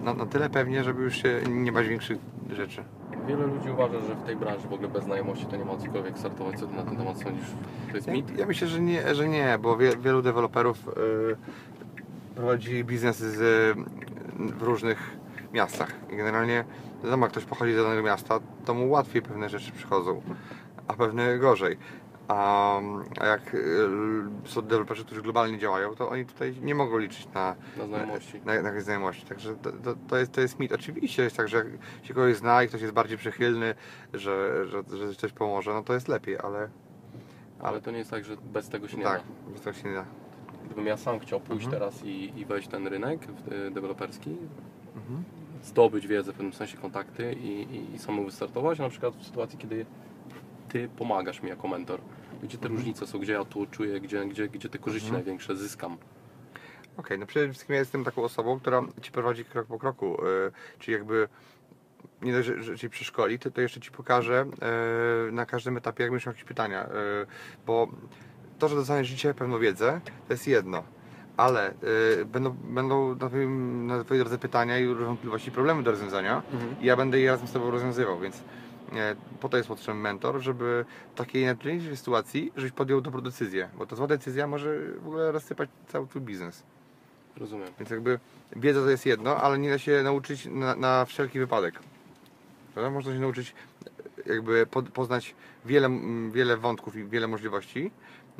Na, 0.03 0.13
na 0.13 0.25
tyle 0.25 0.49
pewnie, 0.49 0.83
żeby 0.83 1.03
już 1.03 1.15
się 1.21 1.41
nie 1.49 1.71
bać 1.71 1.87
większych 1.87 2.17
rzeczy. 2.51 2.83
Wiele 3.27 3.47
ludzi 3.47 3.69
uważa, 3.69 3.99
że 4.01 4.15
w 4.15 4.23
tej 4.23 4.35
branży 4.35 4.67
w 4.67 4.73
ogóle 4.73 4.89
bez 4.89 5.03
znajomości 5.03 5.45
to 5.45 5.55
nie 5.55 5.65
ma 5.65 5.77
cokolwiek 5.77 6.17
startować. 6.17 6.59
Co 6.59 6.67
ty 6.67 6.75
na 6.75 6.83
ten 6.83 6.97
temat 6.97 7.19
sądzisz? 7.19 7.47
To 7.89 7.95
jest 7.95 8.07
Ja, 8.07 8.13
mit? 8.13 8.37
ja 8.39 8.45
myślę, 8.45 8.67
że 8.67 8.79
nie, 8.79 9.15
że 9.15 9.27
nie 9.29 9.57
bo 9.61 9.77
wie, 9.77 9.97
wielu 9.97 10.21
deweloperów 10.21 10.77
e, 10.87 10.91
prowadzi 12.35 12.83
biznesy 12.83 13.31
z, 13.31 13.77
w 14.39 14.61
różnych 14.61 15.17
miastach. 15.53 15.91
I 16.13 16.15
generalnie, 16.15 16.65
wiadomo, 17.03 17.25
jak 17.25 17.31
ktoś 17.31 17.45
pochodzi 17.45 17.73
z 17.73 17.77
danego 17.77 18.03
miasta, 18.03 18.39
to 18.65 18.73
mu 18.73 18.89
łatwiej 18.89 19.21
pewne 19.21 19.49
rzeczy 19.49 19.71
przychodzą, 19.71 20.21
a 20.87 20.93
pewne 20.93 21.39
gorzej. 21.39 21.77
A, 22.27 22.79
a 23.21 23.25
jak 23.25 23.55
e, 23.55 23.57
są 24.49 24.61
deweloperzy, 24.61 25.05
którzy 25.05 25.21
globalnie 25.21 25.57
działają, 25.57 25.95
to 25.95 26.09
oni 26.09 26.25
tutaj 26.25 26.55
nie 26.61 26.75
mogą 26.75 26.97
liczyć 26.97 27.27
na, 27.33 27.55
Na 27.77 27.85
znajomości. 27.87 28.41
na, 28.45 28.61
na 28.61 28.69
jakieś 28.69 28.83
znajomości. 28.83 29.25
Także 29.25 29.55
to, 29.55 29.71
to, 29.71 29.95
to, 30.07 30.17
jest, 30.17 30.31
to 30.31 30.41
jest 30.41 30.59
mit. 30.59 30.71
Oczywiście 30.71 31.23
jest 31.23 31.37
tak, 31.37 31.47
że 31.47 31.57
jak 31.57 31.67
się 32.03 32.13
kogoś 32.13 32.35
zna 32.35 32.63
i 32.63 32.67
ktoś 32.67 32.81
jest 32.81 32.93
bardziej 32.93 33.17
przychylny, 33.17 33.75
że, 34.13 34.65
że, 34.67 34.83
że 34.97 35.15
coś 35.15 35.31
pomoże, 35.31 35.73
no 35.73 35.83
to 35.83 35.93
jest 35.93 36.07
lepiej, 36.07 36.37
ale 36.39 36.69
Ale 37.59 37.81
to 37.81 37.91
nie 37.91 37.97
jest 37.97 38.11
tak, 38.11 38.25
że 38.25 38.37
bez 38.53 38.69
tego 38.69 38.87
się 38.87 38.97
nie 38.97 39.03
tak, 39.03 39.21
da. 39.45 39.51
bez 39.51 39.61
tego 39.61 39.77
się 39.77 39.87
nie 39.89 39.95
da. 39.95 40.05
Gdybym 40.65 40.85
ja 40.85 40.97
sam 40.97 41.19
chciał 41.19 41.39
pójść 41.39 41.65
Mhm. 41.65 41.81
teraz 41.81 42.03
i, 42.03 42.39
i 42.39 42.45
wejść 42.45 42.67
w 42.67 42.71
ten 42.71 42.87
rynek 42.87 43.19
y, 43.67 43.71
deweloperski, 43.71 44.37
Mhm. 44.95 45.23
zdobyć 45.63 46.07
wiedzę, 46.07 46.31
w 46.31 46.35
pewnym 46.35 46.53
sensie 46.53 46.77
kontakty 46.77 47.33
i, 47.33 47.47
i, 47.75 47.95
i 47.95 47.99
samemu 47.99 48.25
wystartować, 48.25 48.79
na 48.79 48.89
przykład 48.89 49.15
w 49.15 49.25
sytuacji, 49.25 49.57
kiedy 49.57 49.85
ty 50.75 50.89
pomagasz 50.97 51.43
mi 51.43 51.49
jako 51.49 51.67
mentor. 51.67 51.99
Gdzie 52.43 52.57
te 52.57 52.63
Mhm. 52.65 52.75
różnice 52.75 53.07
są, 53.07 53.19
gdzie 53.19 53.33
ja 53.33 53.45
tu 53.45 53.65
czuję, 53.71 53.99
gdzie, 54.01 54.25
gdzie, 54.25 54.47
gdzie 54.47 54.69
te 54.69 54.77
korzyści 54.79 55.07
Mhm. 55.07 55.23
największe 55.23 55.55
zyskam. 55.55 55.97
Okej, 56.97 57.19
no 57.19 57.25
przede 57.25 57.49
wszystkim 57.49 57.73
ja 57.73 57.79
jestem 57.79 58.03
taką 58.03 58.23
osobą, 58.23 58.59
która 58.59 58.81
Ci 59.01 59.11
prowadzi 59.11 59.45
krok 59.45 59.67
po 59.67 59.79
kroku, 59.79 60.17
yy, 60.23 60.51
czyli 60.79 60.93
jakby 60.97 61.27
nie 62.21 62.33
dość, 62.33 62.47
że, 62.47 62.63
że 62.63 62.77
Ci 62.77 62.89
przeszkoli, 62.89 63.39
to, 63.39 63.51
to 63.51 63.61
jeszcze 63.61 63.79
Ci 63.79 63.91
pokaże 63.91 64.45
yy, 65.25 65.31
na 65.31 65.45
każdym 65.45 65.77
etapie, 65.77 66.03
jak 66.03 66.11
będziesz 66.11 66.25
miał 66.25 66.33
jakieś 66.33 66.47
pytania, 66.47 66.81
yy, 66.83 67.25
bo 67.65 67.87
to, 68.59 68.67
że 68.67 68.75
dostaniesz 68.75 69.07
dzisiaj 69.07 69.33
pewną 69.33 69.59
wiedzę, 69.59 70.01
to 70.27 70.33
jest 70.33 70.47
jedno, 70.47 70.83
ale 71.37 71.73
yy, 72.17 72.25
będą, 72.25 72.51
będą 72.51 73.15
na, 73.15 73.29
twoim, 73.29 73.87
na 73.87 74.03
Twojej 74.03 74.23
drodze 74.23 74.37
pytania 74.37 74.79
i 74.79 74.87
wątpliwości, 74.95 75.51
problemy 75.51 75.83
do 75.83 75.91
rozwiązania 75.91 76.41
i 76.81 76.85
ja 76.85 76.95
będę 76.95 77.19
je 77.19 77.31
razem 77.31 77.47
z 77.47 77.51
Tobą 77.51 77.71
rozwiązywał, 77.71 78.19
więc 78.19 78.43
po 79.39 79.49
to 79.49 79.57
jest 79.57 79.69
potrzebny 79.69 80.01
mentor, 80.01 80.41
żeby 80.41 80.85
w 81.13 81.17
takiej 81.17 81.45
najtrudniejszej 81.45 81.97
sytuacji, 81.97 82.51
żebyś 82.55 82.71
podjął 82.71 83.01
dobrą 83.01 83.21
decyzję, 83.21 83.69
bo 83.77 83.85
ta 83.85 83.95
zła 83.95 84.07
decyzja 84.07 84.47
może 84.47 84.79
w 85.03 85.07
ogóle 85.07 85.31
rozsypać 85.31 85.69
cały 85.87 86.07
Twój 86.07 86.21
biznes. 86.21 86.63
Rozumiem. 87.37 87.67
Więc 87.79 87.89
jakby 87.89 88.19
wiedza 88.55 88.81
to 88.81 88.89
jest 88.89 89.05
jedno, 89.05 89.37
ale 89.37 89.57
nie 89.59 89.69
da 89.69 89.77
się 89.77 90.03
nauczyć 90.03 90.45
na, 90.45 90.75
na 90.75 91.05
wszelki 91.05 91.39
wypadek. 91.39 91.79
Prawda? 92.73 92.91
Można 92.91 93.13
się 93.13 93.19
nauczyć 93.19 93.53
e, 94.27 94.33
jakby 94.33 94.65
po, 94.65 94.83
poznać 94.83 95.35
wiele, 95.65 95.89
wiele 96.31 96.57
wątków 96.57 96.95
i 96.95 97.03
wiele 97.03 97.27
możliwości, 97.27 97.91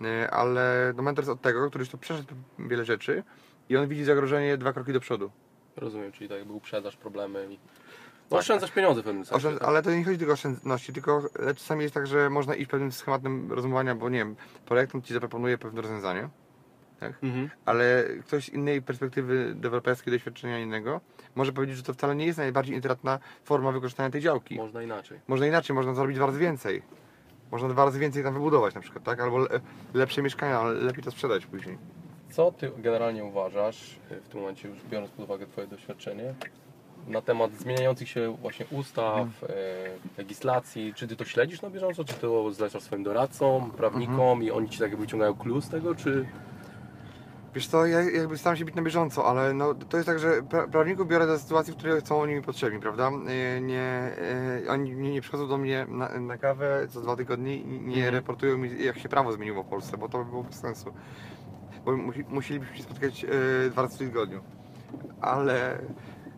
e, 0.04 0.32
ale 0.32 0.94
no 0.98 1.04
mentor 1.04 1.24
jest 1.24 1.32
od 1.32 1.42
tego, 1.42 1.70
który 1.70 1.82
już 1.82 1.90
to 1.90 1.98
przeszedł 1.98 2.34
wiele 2.60 2.86
rzeczy 2.86 3.24
i 3.70 3.78
on 3.78 3.88
widzi 3.88 4.04
zagrożenie 4.04 4.58
dwa 4.58 4.74
kroki 4.74 4.94
do 4.94 5.00
przodu. 5.00 5.32
Rozumiem, 5.78 6.12
czyli 6.12 6.30
tak 6.30 6.38
jakby 6.38 6.54
uprzedzasz 6.54 6.98
problemy 6.98 7.48
i 7.52 7.60
Tak. 8.30 8.40
oszczędzasz 8.40 8.72
pieniądze 8.72 9.02
w 9.02 9.06
pewnym 9.06 9.26
sensie. 9.26 9.48
Oszczęd- 9.48 9.64
ale 9.66 9.84
to 9.84 9.92
nie 9.92 10.04
chodzi 10.04 10.18
tylko 10.18 10.32
o 10.32 10.34
oszczędności, 10.34 10.94
tylko 10.94 11.22
ale 11.40 11.56
czasami 11.56 11.82
jest 11.84 11.94
tak, 11.94 12.08
że 12.08 12.30
można 12.30 12.56
iść 12.56 12.70
pewnym 12.70 12.92
schematem 12.92 13.52
rozumowania, 13.52 13.96
bo 13.96 14.10
nie 14.10 14.18
wiem, 14.18 14.36
projektant 14.66 15.06
ci 15.06 15.14
zaproponuje 15.14 15.58
pewne 15.58 15.82
rozwiązanie, 15.82 16.30
tak? 17.00 17.14
Mhm. 17.24 17.50
ale 17.66 18.04
ktoś 18.28 18.46
z 18.46 18.50
innej 18.50 18.82
perspektywy 18.82 19.54
deweloperskiej, 19.56 20.14
doświadczenia 20.14 20.60
innego 20.60 21.02
może 21.36 21.54
powiedzieć, 21.54 21.78
że 21.78 21.84
to 21.84 21.94
wcale 21.94 22.16
nie 22.16 22.26
jest 22.26 22.38
najbardziej 22.38 22.76
intratna 22.76 23.20
forma 23.44 23.72
wykorzystania 23.72 24.10
tej 24.10 24.22
działki. 24.22 24.56
Można 24.56 24.84
inaczej. 24.84 25.20
Można 25.28 25.48
inaczej, 25.48 25.76
można 25.76 25.94
zrobić 25.94 26.18
dwa 26.18 26.26
razy 26.26 26.40
więcej. 26.40 26.82
Można 27.52 27.70
dwa 27.70 27.86
razy 27.86 28.00
więcej 28.00 28.24
tam 28.24 28.34
wybudować 28.34 28.76
na 28.76 28.82
przykład, 28.82 29.04
tak? 29.04 29.20
Albo 29.20 29.38
le 29.38 29.48
lepsze 29.94 30.22
mieszkania, 30.22 30.60
ale 30.60 30.74
lepiej 30.74 31.04
to 31.04 31.12
sprzedać 31.12 31.46
później. 31.46 31.78
Co 32.32 32.52
ty 32.52 32.72
generalnie 32.78 33.24
uważasz, 33.24 34.00
y, 34.12 34.22
w 34.22 34.28
tym 34.28 34.40
momencie 34.40 34.70
już 34.70 34.84
biorąc 34.84 35.12
pod 35.12 35.26
uwagę 35.26 35.48
Twoje 35.48 35.68
doświadczenie, 35.68 36.34
na 37.08 37.22
temat 37.22 37.52
zmieniających 37.54 38.10
się 38.10 38.36
właśnie 38.42 38.66
ustaw, 38.72 39.20
Mhm. 39.20 39.52
e, 39.52 40.18
legislacji? 40.18 40.94
Czy 40.94 41.08
ty 41.08 41.16
to 41.16 41.26
śledzisz 41.26 41.62
na 41.62 41.70
bieżąco? 41.70 42.04
Czy 42.04 42.14
to 42.14 42.52
zlecasz 42.52 42.84
swoim 42.84 43.04
doradcom, 43.04 43.72
prawnikom 43.72 44.20
Mhm. 44.20 44.44
i 44.44 44.52
oni 44.52 44.70
ci 44.70 44.80
tak 44.80 44.90
jakby 44.90 45.06
wyciągają 45.06 45.34
clue 45.36 45.62
z 45.62 45.70
tego, 45.70 45.96
czy... 45.96 46.26
Wiesz 47.56 47.68
co, 47.68 47.86
ja 47.86 48.02
jakby 48.02 48.38
staram 48.38 48.58
się 48.58 48.66
być 48.66 48.76
na 48.76 48.82
bieżąco, 48.82 49.26
ale 49.26 49.54
no, 49.54 49.74
to 49.74 49.98
jest 49.98 50.08
tak, 50.10 50.20
że 50.20 50.44
pra 50.50 50.68
prawników 50.68 51.08
biorę 51.08 51.28
do 51.28 51.40
sytuacji, 51.40 51.74
w 51.74 51.76
której 51.78 52.02
są 52.02 52.22
oni 52.22 52.36
mi 52.36 52.42
potrzebni, 52.42 52.80
prawda? 52.80 53.10
Nie, 53.10 53.62
nie, 53.62 53.82
e, 54.66 54.72
oni 54.72 54.92
nie, 54.96 55.12
nie 55.12 55.22
przychodzą 55.22 55.48
do 55.48 55.58
mnie 55.58 55.86
na, 55.90 56.20
na 56.20 56.38
kawę 56.38 56.88
co 56.90 57.02
dwa 57.02 57.16
tygodnie 57.16 57.56
i 57.58 57.66
nie 57.68 57.96
Mhm. 57.96 58.14
reportują 58.16 58.58
mi, 58.58 58.84
jak 58.84 58.98
się 59.00 59.10
prawo 59.10 59.32
zmieniło 59.32 59.64
w 59.64 59.68
Polsce, 59.68 59.98
bo 59.98 60.10
to 60.10 60.18
by 60.18 60.26
było 60.26 60.44
bez 60.44 60.56
sensu. 60.56 60.94
Bo 61.86 61.98
musi, 61.98 62.26
musielibyśmy 62.30 62.78
się 62.78 62.84
spotkać 62.84 63.24
e, 63.26 63.70
dwa 63.70 63.82
razy 63.82 63.96
w 63.96 64.00
tygodniu. 64.00 64.40
Ale 65.22 65.78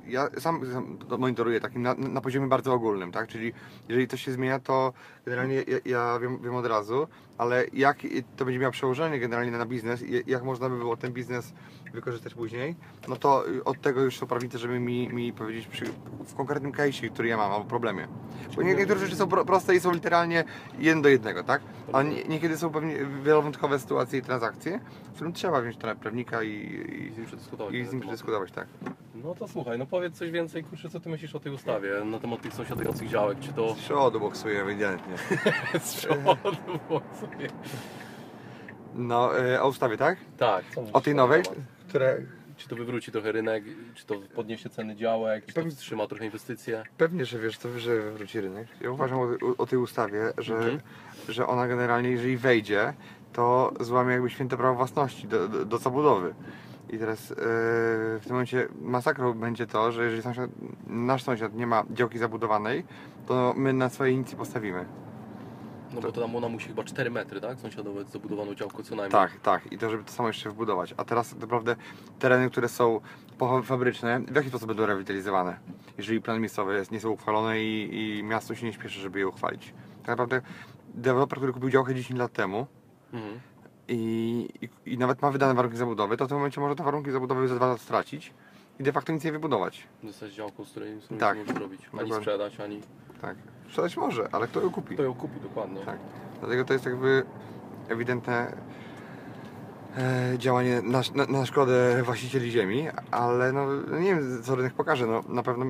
ja 0.10 0.30
sam, 0.40 0.72
sam 0.74 0.98
to 1.10 1.18
monitoruję 1.18 1.60
takim 1.60 1.82
na, 1.82 1.94
na 1.94 2.22
poziomie 2.22 2.48
bardzo 2.48 2.74
ogólnym, 2.74 3.12
tak? 3.12 3.28
Czyli 3.28 3.54
jeżeli 3.90 4.08
coś 4.08 4.24
się 4.24 4.32
zmienia, 4.32 4.60
to 4.60 4.94
generalnie 5.26 5.56
ja, 5.56 5.78
ja 5.86 6.20
wiem, 6.20 6.40
wiem 6.44 6.56
od 6.56 6.66
razu, 6.66 7.08
ale 7.38 7.66
jak 7.74 7.98
to 8.38 8.46
będzie 8.46 8.60
miało 8.60 8.72
przełożenie 8.72 9.20
generalnie 9.20 9.52
na 9.52 9.66
biznes, 9.66 10.04
i 10.04 10.24
jak 10.28 10.44
można 10.44 10.70
by 10.70 10.78
było 10.78 10.98
ten 10.98 11.14
biznes 11.14 11.54
wykorzystać 11.94 12.34
później, 12.34 12.76
no 13.08 13.16
to 13.16 13.44
od 13.66 13.82
tego 13.82 14.02
już 14.02 14.18
są 14.18 14.28
prawnicy, 14.28 14.58
żeby 14.58 14.80
mi, 14.80 15.10
mi 15.10 15.34
powiedzieć 15.34 15.68
przy, 15.68 15.86
w 16.26 16.36
konkretnym 16.36 16.72
case'ie, 16.72 17.10
który 17.10 17.28
ja 17.28 17.38
mam, 17.38 17.52
albo 17.52 17.66
problemie. 17.66 18.08
Bo 18.56 18.62
nie, 18.62 18.76
niektóre 18.76 19.00
rzeczy 19.00 19.16
są 19.16 19.28
pro, 19.28 19.46
proste 19.46 19.76
i 19.76 19.80
są 19.80 19.92
literalnie 19.92 20.44
jeden 20.80 21.02
do 21.02 21.10
jednego, 21.10 21.44
tak? 21.44 21.62
A 21.94 22.04
nie, 22.04 22.24
niekiedy 22.24 22.58
są 22.58 22.70
pewnie 22.70 22.96
wielowątkowe 23.24 23.80
sytuacje 23.80 24.20
i 24.20 24.22
transakcje, 24.22 24.80
w 25.04 25.16
którym 25.16 25.34
trzeba 25.34 25.62
wziąć 25.62 25.78
teraz 25.78 25.98
prawnika 25.98 26.44
i, 26.44 26.50
I 27.10 27.14
z 27.14 27.18
nim 27.18 27.26
przedyskutować. 27.26 27.74
i, 27.74 27.78
i 27.78 27.84
na 27.84 27.90
z 27.90 27.94
nim 27.94 28.02
przedyskutować, 28.02 28.52
tak. 28.52 28.68
No 29.24 29.36
to 29.36 29.48
słuchaj, 29.48 29.78
no 29.80 29.86
powiedz 29.86 30.18
coś 30.18 30.32
więcej, 30.32 30.64
kurczę, 30.64 30.90
co 30.90 31.00
ty 31.00 31.10
myślisz 31.10 31.36
o 31.36 31.40
tej 31.40 31.52
ustawie 31.52 31.90
na 32.06 32.20
temat 32.20 32.42
tych 32.42 32.54
sąsiadujących 32.54 33.10
działek, 33.10 33.40
czy 33.40 33.54
to 33.54 33.76
Z 33.76 33.78
przodu 33.78 34.20
boksuję 34.20 34.62
ewidentnie. 34.62 35.18
z 35.80 35.96
przodu 35.96 36.20
było 36.88 37.02
sobie. 37.32 37.48
No, 38.96 39.40
y, 39.40 39.62
o 39.62 39.68
ustawie, 39.68 39.98
tak? 39.98 40.18
Tak, 40.38 40.66
O 40.94 41.02
tej 41.02 41.16
nowej, 41.16 41.44
które 41.90 42.18
Czy 42.58 42.68
to 42.70 42.76
wywróci 42.76 43.12
trochę 43.12 43.32
rynek, 43.32 43.64
czy 43.96 44.06
to 44.06 44.16
podniesie 44.36 44.70
ceny 44.70 44.96
działek, 44.96 45.46
czy 45.46 45.54
to 45.54 45.56
Pewnie- 45.56 45.72
wstrzyma 45.72 46.08
trochę 46.08 46.26
inwestycje? 46.26 46.84
Pewnie, 46.98 47.26
że 47.26 47.40
wiesz, 47.40 47.58
to 47.58 47.80
że 47.80 48.12
wróci 48.12 48.42
rynek. 48.42 48.68
Ja 48.82 48.92
uważam 48.92 49.20
o, 49.20 49.28
o 49.58 49.66
tej 49.66 49.80
ustawie, 49.80 50.34
że, 50.38 50.56
Mhm. 50.56 50.80
że 51.30 51.48
ona 51.48 51.68
generalnie, 51.68 52.10
jeżeli 52.10 52.38
wejdzie, 52.38 52.94
to 53.34 53.74
złamie 53.80 54.14
jakby 54.14 54.30
święte 54.30 54.58
prawo 54.58 54.76
własności 54.76 55.28
do, 55.28 55.48
do, 55.48 55.66
do 55.66 55.78
zabudowy. 55.78 56.34
I 56.90 56.98
teraz 56.98 57.30
yy, 57.30 57.36
w 57.38 58.22
tym 58.24 58.32
momencie 58.32 58.68
masakrą 58.82 59.34
będzie 59.34 59.68
to, 59.68 59.92
że 59.92 60.04
jeżeli 60.04 60.22
sąsiad, 60.24 60.50
nasz 60.88 61.24
sąsiad 61.24 61.54
nie 61.56 61.68
ma 61.68 61.84
działki 61.92 62.18
zabudowanej, 62.20 62.84
to 63.28 63.54
my 63.58 63.74
na 63.74 63.90
swojej 63.90 64.18
nic 64.18 64.32
nie 64.32 64.38
postawimy. 64.38 64.86
No 65.98 66.02
bo 66.04 66.12
to 66.12 66.22
tam 66.22 66.36
ona 66.36 66.50
musi 66.50 66.68
chyba 66.68 66.84
4 66.84 67.12
metry, 67.12 67.42
tak? 67.42 67.60
Sąsiadowe 67.60 68.04
z 68.06 68.10
zabudowaną 68.10 68.56
działką 68.56 68.84
co 68.84 68.96
najmniej. 68.96 69.12
Tak, 69.12 69.40
tak. 69.40 69.72
I 69.72 69.78
to, 69.78 69.90
żeby 69.90 70.04
to 70.04 70.12
samo 70.12 70.28
jeszcze 70.28 70.50
wbudować. 70.50 70.94
A 70.98 71.04
teraz 71.04 71.36
naprawdę 71.36 71.76
tereny, 72.20 72.50
które 72.50 72.70
są 72.70 73.02
fabryczne, 73.64 74.20
w 74.20 74.36
jaki 74.36 74.50
sposób 74.50 74.68
będą 74.68 74.86
rewitalizowane? 74.86 75.60
Jeżeli 75.98 76.22
plany 76.22 76.40
miejscowe 76.40 76.76
jest, 76.78 76.92
nie 76.92 77.00
są 77.00 77.10
uchwalone 77.10 77.64
i, 77.64 78.18
i 78.20 78.24
miasto 78.24 78.56
się 78.56 78.66
nie 78.66 78.74
śpieszy, 78.74 79.00
żeby 79.00 79.20
je 79.20 79.28
uchwalić. 79.28 79.74
Tak 80.00 80.08
naprawdę 80.08 80.42
deweloper, 80.94 81.38
który 81.40 81.54
kupił 81.54 81.70
działkę 81.70 81.96
10 81.96 82.20
lat 82.20 82.34
temu 82.34 82.68
Mhm. 83.14 83.40
i, 83.88 84.50
i, 84.62 84.94
i 84.94 84.98
nawet 84.98 85.22
ma 85.22 85.32
wydane 85.32 85.54
warunki 85.54 85.78
zabudowy, 85.78 86.18
to 86.18 86.26
w 86.26 86.28
tym 86.28 86.38
momencie 86.38 86.62
może 86.62 86.76
te 86.76 86.84
warunki 86.84 87.12
zabudowy 87.12 87.48
za 87.48 87.56
dwa 87.56 87.68
lata 87.68 87.82
stracić 87.84 88.34
i 88.80 88.84
de 88.84 88.92
facto 88.92 89.14
nic 89.14 89.24
nie 89.24 89.32
wybudować. 89.32 89.88
Zostać 90.04 90.34
działką, 90.34 90.66
z 90.66 90.72
której, 90.72 91.02
z 91.02 91.04
której 91.04 91.20
Tak. 91.20 91.38
nie 91.38 91.54
zrobić. 91.54 91.82
Ani 91.82 91.92
Dokładnie. 91.92 92.16
sprzedać, 92.16 92.60
ani... 92.60 92.82
Tak. 93.22 93.38
Sprzedać 93.68 93.98
może, 93.98 94.30
ale 94.32 94.48
kto 94.48 94.62
ją 94.62 94.70
kupi? 94.70 94.94
Kto 94.94 95.04
ją 95.04 95.14
kupi 95.14 95.40
dokładnie. 95.40 95.82
Tak. 95.86 96.00
Dlatego 96.40 96.66
to 96.66 96.74
jest 96.74 96.86
jakby 96.86 97.24
ewidentne 97.90 98.58
e, 99.98 100.38
działanie 100.38 100.82
na, 100.82 101.02
na, 101.16 101.26
na 101.26 101.46
szkodę 101.46 102.04
właścicieli 102.04 102.52
ziemi, 102.52 102.88
ale 103.12 103.52
no 103.52 103.68
nie 104.00 104.16
wiem 104.16 104.44
co 104.44 104.56
rynek 104.56 104.74
pokaże, 104.74 105.08
no 105.08 105.24
na 105.30 105.44
pewno 105.44 105.66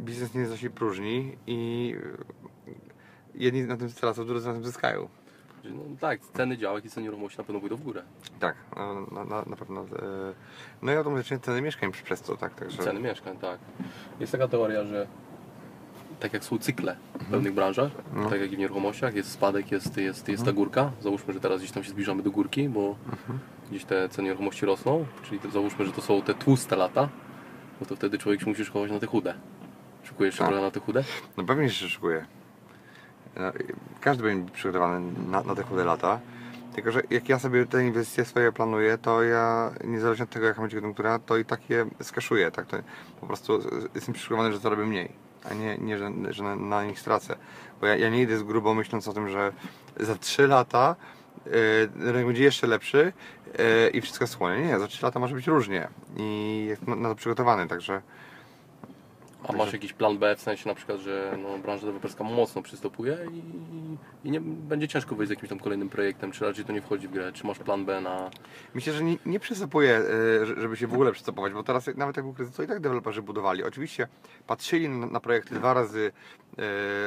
biznes 0.00 0.34
nie 0.34 0.46
dość 0.46 0.68
próżni 0.68 1.36
i 1.46 1.94
jedni 3.34 3.62
na 3.62 3.76
tym 3.76 3.90
stracą, 3.90 4.26
drudzy 4.26 4.48
na 4.48 4.54
tym 4.54 4.64
zyskają. 4.64 5.08
No, 5.64 5.82
tak, 6.00 6.20
ceny 6.20 6.56
działek 6.56 6.84
i 6.84 6.90
ceny 6.90 7.04
nieruchomości 7.04 7.38
na 7.38 7.44
pewno 7.44 7.60
pójdą 7.60 7.76
w 7.76 7.82
górę. 7.82 8.02
Tak, 8.40 8.56
no, 8.76 9.06
na, 9.12 9.24
na, 9.24 9.42
na 9.42 9.56
pewno. 9.56 9.80
E, 9.80 9.84
no 10.82 10.92
i 10.92 10.94
automatycznie 10.96 11.38
ceny 11.38 11.62
mieszkań 11.62 11.92
przez 11.92 12.22
to, 12.22 12.36
tak, 12.36 12.54
także... 12.54 12.82
Ceny 12.82 13.00
mieszkań, 13.00 13.36
tak. 13.36 13.58
Jest 14.20 14.32
taka 14.32 14.48
teoria, 14.48 14.84
że 14.84 15.06
tak 16.20 16.32
jak 16.32 16.44
są 16.44 16.58
cykle 16.58 16.96
w 17.20 17.24
pewnych 17.30 17.54
branżach, 17.54 17.90
No. 18.14 18.30
tak 18.30 18.40
jak 18.40 18.52
i 18.52 18.56
w 18.56 18.58
nieruchomościach, 18.58 19.14
jest 19.14 19.30
spadek, 19.32 19.72
jest, 19.72 19.96
jest, 19.96 20.28
jest 20.28 20.44
ta 20.44 20.52
górka. 20.52 20.90
Załóżmy, 21.00 21.32
że 21.34 21.40
teraz 21.40 21.58
gdzieś 21.60 21.72
tam 21.72 21.84
się 21.84 21.90
zbliżamy 21.90 22.22
do 22.22 22.30
górki, 22.30 22.68
bo 22.68 22.96
gdzieś 23.70 23.84
te 23.84 24.08
ceny 24.08 24.26
nieruchomości 24.28 24.66
rosną, 24.66 25.06
czyli 25.22 25.40
to, 25.40 25.50
załóżmy, 25.50 25.86
że 25.86 25.92
to 25.92 26.02
są 26.02 26.22
te 26.22 26.34
tłuste 26.34 26.76
lata, 26.76 27.08
no 27.80 27.86
to 27.86 27.96
wtedy 27.96 28.18
człowiek 28.18 28.40
się 28.40 28.46
musi 28.46 28.64
szykować 28.64 28.90
na 28.90 28.98
te 28.98 29.06
chude. 29.06 29.34
Szykujesz 30.02 30.34
się 30.38 30.44
Tak. 30.44 30.54
na 30.54 30.70
te 30.70 30.80
chude? 30.80 31.04
No 31.36 31.44
pewnie 31.44 31.70
się 31.70 31.88
szykuje. 31.88 32.26
No, 33.36 33.52
każdy 34.00 34.22
będzie 34.22 34.52
przygotowany 34.52 35.12
na, 35.30 35.42
na 35.42 35.54
te 35.54 35.62
chude 35.62 35.84
lata. 35.84 36.20
Tylko, 36.74 36.92
że 36.92 37.02
jak 37.10 37.28
ja 37.28 37.38
sobie 37.38 37.66
te 37.66 37.86
inwestycje 37.86 38.24
swoje 38.24 38.52
planuję, 38.52 38.98
to 38.98 39.22
ja 39.22 39.70
niezależnie 39.84 40.24
od 40.24 40.30
tego 40.30 40.46
jaka 40.46 40.60
będzie 40.60 40.76
koniunktura, 40.76 41.18
to 41.18 41.36
i 41.36 41.44
tak 41.44 41.70
je 41.70 41.86
skaszuję. 42.02 42.50
Tak? 42.50 42.66
To 42.66 42.76
po 43.20 43.26
prostu 43.26 43.60
jestem 43.94 44.14
przygotowany, 44.14 44.52
że 44.52 44.58
zarobię 44.58 44.84
mniej, 44.86 45.12
a 45.50 45.54
nie, 45.54 45.78
nie 45.78 45.98
że, 45.98 46.12
że 46.30 46.42
na, 46.42 46.56
na 46.56 46.84
nich 46.84 47.00
stracę. 47.00 47.36
Bo 47.80 47.86
ja, 47.86 47.96
ja 47.96 48.10
nie 48.10 48.22
idę 48.22 48.38
z 48.38 48.42
grubo 48.42 48.74
myśląc 48.74 49.08
o 49.08 49.12
tym, 49.12 49.28
że 49.28 49.52
za 50.00 50.14
3 50.14 50.46
lata 50.46 50.96
yy, 51.46 51.52
rynek 51.96 52.26
będzie 52.26 52.44
jeszcze 52.44 52.66
lepszy 52.66 53.12
yy, 53.46 53.90
i 53.90 54.00
wszystko 54.00 54.26
schłonie. 54.26 54.66
Nie, 54.66 54.78
za 54.78 54.86
3 54.86 55.04
lata 55.04 55.20
może 55.20 55.34
być 55.34 55.46
różnie. 55.46 55.88
I 56.16 56.64
jestem 56.68 56.88
na, 56.88 56.96
na 56.96 57.08
to 57.08 57.14
przygotowany, 57.14 57.68
także 57.68 58.02
A 59.48 59.52
masz 59.52 59.72
jakiś 59.72 59.92
plan 59.92 60.18
B, 60.18 60.36
w 60.36 60.40
sensie 60.40 60.68
na 60.68 60.74
przykład, 60.74 60.98
że 61.00 61.38
no, 61.42 61.58
branża 61.58 61.80
deweloperska 61.80 62.24
mocno 62.24 62.62
przystopuje 62.62 63.18
i, 63.32 63.42
i 64.28 64.30
nie 64.30 64.40
będzie 64.40 64.88
ciężko 64.88 65.14
wyjść 65.14 65.28
z 65.28 65.30
jakimś 65.30 65.48
tam 65.48 65.58
kolejnym 65.58 65.88
projektem, 65.88 66.32
czy 66.32 66.44
raczej 66.44 66.64
to 66.64 66.72
nie 66.72 66.82
wchodzi 66.82 67.08
w 67.08 67.10
grę, 67.10 67.32
czy 67.32 67.46
masz 67.46 67.58
plan 67.58 67.84
B 67.84 68.00
na... 68.00 68.30
Myślę, 68.74 68.92
że 68.92 69.04
nie, 69.04 69.16
nie 69.26 69.40
przystopuję, 69.40 69.96
e, 70.42 70.46
że- 70.46 70.60
żeby 70.60 70.76
się 70.76 70.86
w 70.86 70.92
ogóle 70.94 71.12
przystopować, 71.12 71.52
bo 71.52 71.62
teraz 71.62 71.90
nawet 71.96 72.16
jak 72.16 72.24
był 72.24 72.34
kryzys, 72.34 72.56
to 72.56 72.62
i 72.62 72.66
tak 72.66 72.80
deweloperzy 72.80 73.22
budowali. 73.22 73.64
Oczywiście 73.64 74.08
patrzyli 74.46 74.88
na, 74.88 75.06
na 75.06 75.20
projekty 75.20 75.54
dwa 75.54 75.74
razy 75.74 76.12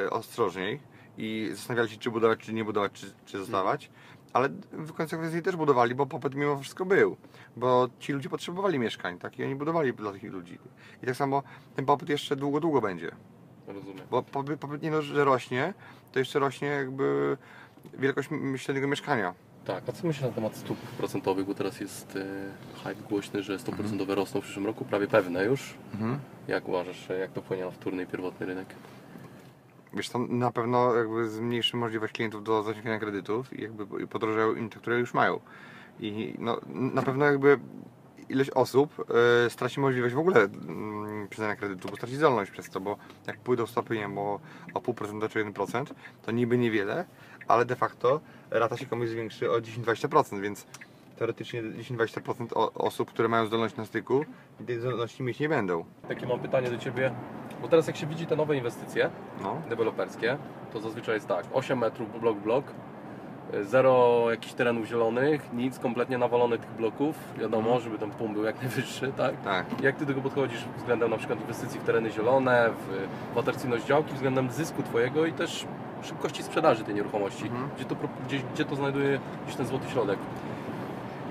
e, 0.06 0.10
ostrożniej 0.10 0.80
i 1.18 1.48
zastanawiali 1.52 1.90
się, 1.90 1.98
czy 1.98 2.10
budować, 2.10 2.38
czy 2.40 2.52
nie 2.52 2.64
budować, 2.64 2.92
czy, 2.92 3.06
czy 3.26 3.38
zostawać, 3.38 3.90
ale 4.32 4.48
w 4.72 4.92
konsekwencji 4.92 5.42
też 5.42 5.56
budowali, 5.56 5.94
bo 5.94 6.06
popyt 6.06 6.34
mimo 6.34 6.58
wszystko 6.58 6.84
był, 6.84 7.16
bo 7.56 7.88
ci 7.98 8.12
ludzie 8.12 8.28
potrzebowali 8.28 8.78
mieszkań, 8.78 9.18
tak, 9.18 9.38
i 9.38 9.44
oni 9.44 9.54
budowali 9.54 9.92
dla 9.92 10.12
tych 10.12 10.22
ludzi. 10.22 10.58
I 11.02 11.06
tak 11.06 11.16
samo 11.16 11.42
ten 11.76 11.84
popyt 11.86 12.08
jeszcze 12.08 12.36
długo, 12.36 12.60
długo 12.60 12.80
będzie, 12.80 13.10
Rozumiem. 13.66 14.06
bo 14.10 14.22
popyt, 14.22 14.60
popyt 14.60 14.82
nie 14.82 14.90
dość, 14.90 15.08
że 15.08 15.24
rośnie, 15.24 15.74
to 16.12 16.18
jeszcze 16.18 16.38
rośnie 16.38 16.68
jakby 16.68 17.36
wielkość 17.98 18.28
średniego 18.56 18.88
mieszkania. 18.88 19.34
Tak, 19.64 19.88
a 19.88 19.92
co 19.92 20.06
myślisz 20.06 20.22
na 20.28 20.32
temat 20.34 20.56
stóp 20.56 20.78
procentowych, 20.78 21.46
bo 21.46 21.54
teraz 21.54 21.80
jest 21.80 22.16
e, 22.16 22.24
hype 22.84 23.08
głośny, 23.08 23.42
że 23.42 23.58
stopy 23.58 23.78
procentowe 23.78 24.14
rosną 24.14 24.40
w 24.40 24.44
przyszłym 24.44 24.66
roku, 24.66 24.84
prawie 24.84 25.06
pewne 25.06 25.44
już. 25.44 25.74
Mhm. 25.94 26.18
Jak 26.48 26.68
uważasz, 26.68 27.08
jak 27.20 27.32
to 27.32 27.40
wpłynie 27.42 27.64
na 27.64 27.70
wtórny 27.70 28.02
i 28.02 28.06
pierwotny 28.06 28.46
rynek? 28.46 28.68
Wiesz, 29.94 30.08
to 30.08 30.18
na 30.18 30.50
pewno 30.50 30.94
jakby 30.94 31.28
zmniejszy 31.28 31.76
możliwość 31.76 32.12
klientów 32.12 32.44
do 32.44 32.62
zaciągania 32.62 32.98
kredytów 32.98 33.58
i 33.58 33.62
jakby 33.62 34.06
podrożają 34.06 34.54
im 34.54 34.70
te, 34.70 34.78
które 34.78 34.98
już 34.98 35.14
mają. 35.14 35.40
I 36.00 36.34
no, 36.38 36.60
na 36.68 37.02
pewno 37.02 37.24
jakby 37.24 37.58
ilość 38.28 38.50
osób 38.50 39.04
e, 39.46 39.50
straci 39.50 39.80
możliwość 39.80 40.14
w 40.14 40.18
ogóle 40.18 40.40
mm, 40.40 41.28
przyznania 41.28 41.56
kredytu, 41.56 41.88
bo 41.88 41.96
straci 41.96 42.16
zdolność 42.16 42.50
przez 42.50 42.70
to, 42.70 42.80
bo 42.80 42.96
jak 43.26 43.38
pójdą 43.38 43.66
stopy, 43.66 43.94
nie 43.94 44.00
wiem, 44.00 44.18
o, 44.18 44.40
o 44.74 44.80
0,5% 44.80 45.28
czy 45.28 45.44
1%, 45.44 45.84
to 46.22 46.32
niby 46.32 46.58
niewiele, 46.58 47.04
ale 47.48 47.64
de 47.64 47.76
facto 47.76 48.20
rata 48.50 48.76
się 48.76 48.86
komuś 48.86 49.08
zwiększy 49.08 49.50
o 49.50 49.54
10-20%, 49.58 50.40
więc 50.40 50.66
teoretycznie 51.16 51.62
10-20% 51.62 52.46
o- 52.54 52.72
osób, 52.72 53.10
które 53.10 53.28
mają 53.28 53.46
zdolność 53.46 53.76
na 53.76 53.84
styku, 53.84 54.24
tej 54.66 54.80
zdolności 54.80 55.22
mieć 55.22 55.40
nie 55.40 55.48
będą. 55.48 55.84
Takie 56.08 56.26
mam 56.26 56.40
pytanie 56.40 56.70
do 56.70 56.78
Ciebie, 56.78 57.14
bo 57.62 57.68
teraz 57.68 57.86
jak 57.86 57.96
się 57.96 58.06
widzi 58.06 58.26
te 58.26 58.36
nowe 58.36 58.56
inwestycje 58.56 59.10
No. 59.42 59.56
deweloperskie, 59.68 60.36
to 60.72 60.80
zazwyczaj 60.80 61.14
jest 61.14 61.28
tak, 61.28 61.44
8 61.52 61.78
metrów 61.78 62.20
blok 62.20 62.36
blok, 62.38 62.64
zero 63.62 64.24
jakichś 64.30 64.52
terenów 64.54 64.86
zielonych, 64.86 65.52
nic, 65.52 65.78
kompletnie 65.78 66.18
nawalone 66.18 66.58
tych 66.58 66.70
bloków, 66.70 67.16
wiadomo, 67.38 67.80
żeby 67.80 67.98
ten 67.98 68.10
pum 68.10 68.34
był 68.34 68.44
jak 68.44 68.58
najwyższy, 68.62 69.12
tak? 69.16 69.40
Tak. 69.40 69.82
Jak 69.82 69.96
Ty 69.96 70.06
do 70.06 70.12
tego 70.12 70.20
podchodzisz 70.20 70.64
względem 70.76 71.10
na 71.10 71.16
przykład 71.16 71.40
inwestycji 71.40 71.80
w 71.80 71.84
tereny 71.84 72.10
zielone, 72.10 72.70
w, 72.70 73.34
w 73.34 73.38
atrakcyjność 73.38 73.84
działki, 73.84 74.14
względem 74.14 74.50
zysku 74.50 74.82
Twojego 74.82 75.26
i 75.26 75.32
też 75.32 75.66
szybkości 76.02 76.42
sprzedaży 76.42 76.84
tej 76.84 76.94
nieruchomości? 76.94 77.44
Mhm. 77.44 77.68
Gdzie, 77.76 77.84
to, 77.84 77.96
gdzie, 78.26 78.38
gdzie 78.54 78.64
to 78.64 78.76
znajduje 78.76 79.20
gdzieś 79.44 79.56
ten 79.56 79.66
złoty 79.66 79.88
środek? 79.90 80.18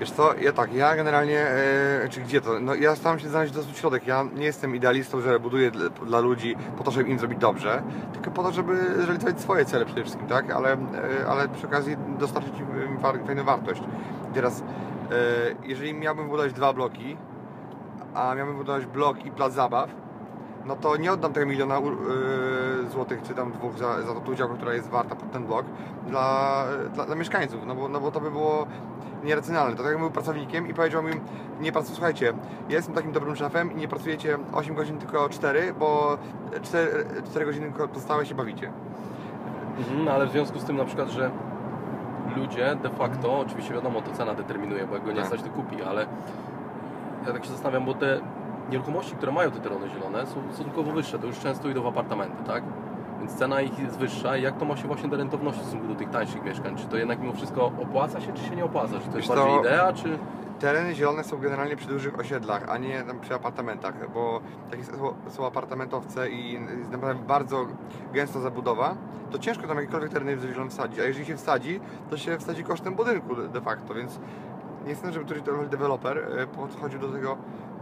Wiesz 0.02 0.10
co, 0.10 0.34
ja 0.34 0.52
tak, 0.52 0.74
ja 0.74 0.96
generalnie, 0.96 1.40
e, 1.40 2.08
czy 2.10 2.20
gdzie 2.20 2.40
to? 2.40 2.60
No 2.60 2.74
ja 2.74 2.96
staram 2.96 3.18
się 3.18 3.28
znaleźć 3.28 3.52
dosyć 3.52 3.78
środek. 3.78 4.06
Ja 4.06 4.24
nie 4.34 4.44
jestem 4.44 4.76
idealistą, 4.76 5.20
że 5.20 5.40
buduję 5.40 5.70
dla, 5.70 5.88
dla 5.88 6.20
ludzi 6.20 6.56
po 6.78 6.84
to, 6.84 6.90
żeby 6.90 7.10
im 7.10 7.18
zrobić 7.18 7.38
dobrze, 7.38 7.82
tylko 8.12 8.30
po 8.30 8.42
to, 8.42 8.52
żeby 8.52 8.72
realizować 8.96 9.40
swoje 9.40 9.64
cele 9.64 9.84
przede 9.84 10.02
wszystkim, 10.02 10.26
tak? 10.26 10.50
Ale, 10.50 10.72
e, 10.72 11.26
ale 11.28 11.48
przy 11.48 11.66
okazji 11.66 11.96
dostarczyć 12.18 12.52
im 12.58 12.98
fajną 13.26 13.44
wartość. 13.44 13.82
Teraz, 14.34 14.60
e, 14.60 14.64
jeżeli 15.64 15.94
miałbym 15.94 16.28
budować 16.28 16.52
dwa 16.52 16.72
bloki, 16.72 17.16
a 18.14 18.34
miałbym 18.34 18.56
budować 18.56 18.86
blok 18.86 19.24
i 19.24 19.30
plac 19.30 19.52
zabaw, 19.52 19.90
no 20.66 20.76
to 20.76 20.96
nie 20.96 21.12
oddam 21.12 21.32
tego 21.32 21.46
miliona 21.46 21.76
e, 21.78 21.80
złotych, 22.90 23.22
czy 23.22 23.34
tam 23.34 23.52
dwóch 23.52 23.78
za, 23.78 24.02
za 24.02 24.14
tą 24.20 24.34
działkę, 24.34 24.54
która 24.56 24.74
jest 24.74 24.88
warta 24.88 25.14
pod 25.14 25.32
ten 25.32 25.44
blok 25.44 25.66
dla, 26.06 26.64
dla, 26.94 27.06
dla 27.06 27.14
mieszkańców, 27.14 27.60
no 27.66 27.74
bo, 27.74 27.88
no 27.88 28.00
bo 28.00 28.10
to 28.10 28.20
by 28.20 28.30
było 28.30 28.66
nieracjonalne. 29.24 29.70
To 29.76 29.82
tak 29.82 29.86
jakbym 29.86 30.00
był 30.02 30.10
pracownikiem 30.10 30.68
i 30.68 30.74
powiedział 30.74 31.02
mi, 31.02 31.12
nie 31.60 31.72
pracuj, 31.72 31.94
słuchajcie, 31.94 32.32
ja 32.68 32.76
jestem 32.76 32.94
takim 32.94 33.12
dobrym 33.12 33.36
szefem 33.36 33.72
i 33.72 33.76
nie 33.76 33.88
pracujecie 33.88 34.38
8 34.52 34.74
godzin, 34.74 34.98
tylko 34.98 35.28
4, 35.28 35.74
bo 35.78 36.18
4, 36.62 37.04
4 37.30 37.44
godziny 37.46 37.72
pozostałe 37.92 38.26
się 38.26 38.34
bawicie. 38.34 38.72
Mhm, 39.78 40.08
ale 40.08 40.26
w 40.26 40.30
związku 40.30 40.58
z 40.58 40.64
tym 40.64 40.76
na 40.76 40.84
przykład, 40.84 41.08
że 41.08 41.30
ludzie 42.36 42.76
de 42.82 42.90
facto, 42.90 43.38
oczywiście 43.38 43.74
wiadomo, 43.74 44.02
to 44.02 44.10
cena 44.10 44.34
determinuje, 44.34 44.86
bo 44.86 44.94
jak 44.94 45.04
go 45.04 45.10
nie 45.12 45.16
Tak. 45.16 45.26
stać, 45.26 45.42
to 45.42 45.48
kupi, 45.48 45.82
ale 45.82 46.06
ja 47.26 47.32
tak 47.32 47.44
się 47.44 47.50
zastanawiam, 47.50 47.84
bo 47.84 47.94
te 47.94 48.20
nieruchomości, 48.72 49.16
które 49.16 49.32
mają 49.32 49.50
te 49.50 49.60
tereny 49.60 49.88
zielone 49.90 50.26
są 50.26 50.42
stosunkowo 50.52 50.92
wyższe, 50.92 51.18
to 51.18 51.26
już 51.26 51.38
często 51.38 51.68
idą 51.68 51.82
w 51.82 51.86
apartamenty, 51.86 52.44
tak? 52.44 52.62
Więc 53.18 53.34
cena 53.34 53.60
ich 53.60 53.78
jest 53.78 53.98
wyższa 53.98 54.36
i 54.36 54.42
jak 54.42 54.56
to 54.56 54.64
ma 54.64 54.76
się 54.76 54.86
właśnie 54.88 55.08
do 55.08 55.16
rentowności 55.16 55.60
w 55.60 55.64
stosunku 55.64 55.88
do 55.88 55.94
tych 55.94 56.10
tańszych 56.10 56.44
mieszkań? 56.44 56.76
Czy 56.76 56.86
to 56.86 56.96
jednak 56.96 57.20
mimo 57.20 57.32
wszystko 57.32 57.66
opłaca 57.66 58.20
się, 58.20 58.32
czy 58.32 58.44
się 58.44 58.56
nie 58.56 58.64
opłaca? 58.64 58.92
Czy 59.00 59.08
to 59.08 59.16
jest 59.16 59.28
Wiesz 59.28 59.28
bardziej 59.28 59.54
co? 59.54 59.60
idea, 59.60 59.92
czy... 59.92 60.18
Tereny 60.58 60.94
zielone 60.94 61.24
są 61.24 61.38
generalnie 61.38 61.76
przy 61.76 61.88
dużych 61.88 62.18
osiedlach, 62.18 62.68
a 62.68 62.78
nie 62.78 63.02
tam 63.02 63.20
przy 63.20 63.34
apartamentach, 63.34 64.12
bo 64.14 64.40
takie 64.70 64.84
są, 64.84 65.14
są 65.28 65.46
apartamentowce 65.46 66.30
i 66.30 66.52
jest 66.78 66.90
naprawdę 66.90 67.22
bardzo 67.22 67.66
gęsta 68.12 68.40
zabudowa, 68.40 68.96
to 69.30 69.38
ciężko 69.38 69.66
tam 69.66 69.76
jakiekolwiek 69.76 70.10
tereny 70.12 70.38
zielone 70.52 70.70
wsadzić, 70.70 70.98
a 70.98 71.02
jeżeli 71.04 71.26
się 71.26 71.36
wsadzi, 71.36 71.80
to 72.10 72.16
się 72.16 72.38
wsadzi 72.38 72.64
kosztem 72.64 72.94
budynku 72.94 73.36
de- 73.36 73.60
facto, 73.60 73.94
więc 73.94 74.20
nie 74.86 74.94
chcę, 74.94 75.12
żeby 75.12 75.24
któryś 75.24 75.42
deweloper 75.70 76.18
e, 76.18 76.46
podchodził 76.46 77.00
do 77.00 77.08
tego 77.08 77.36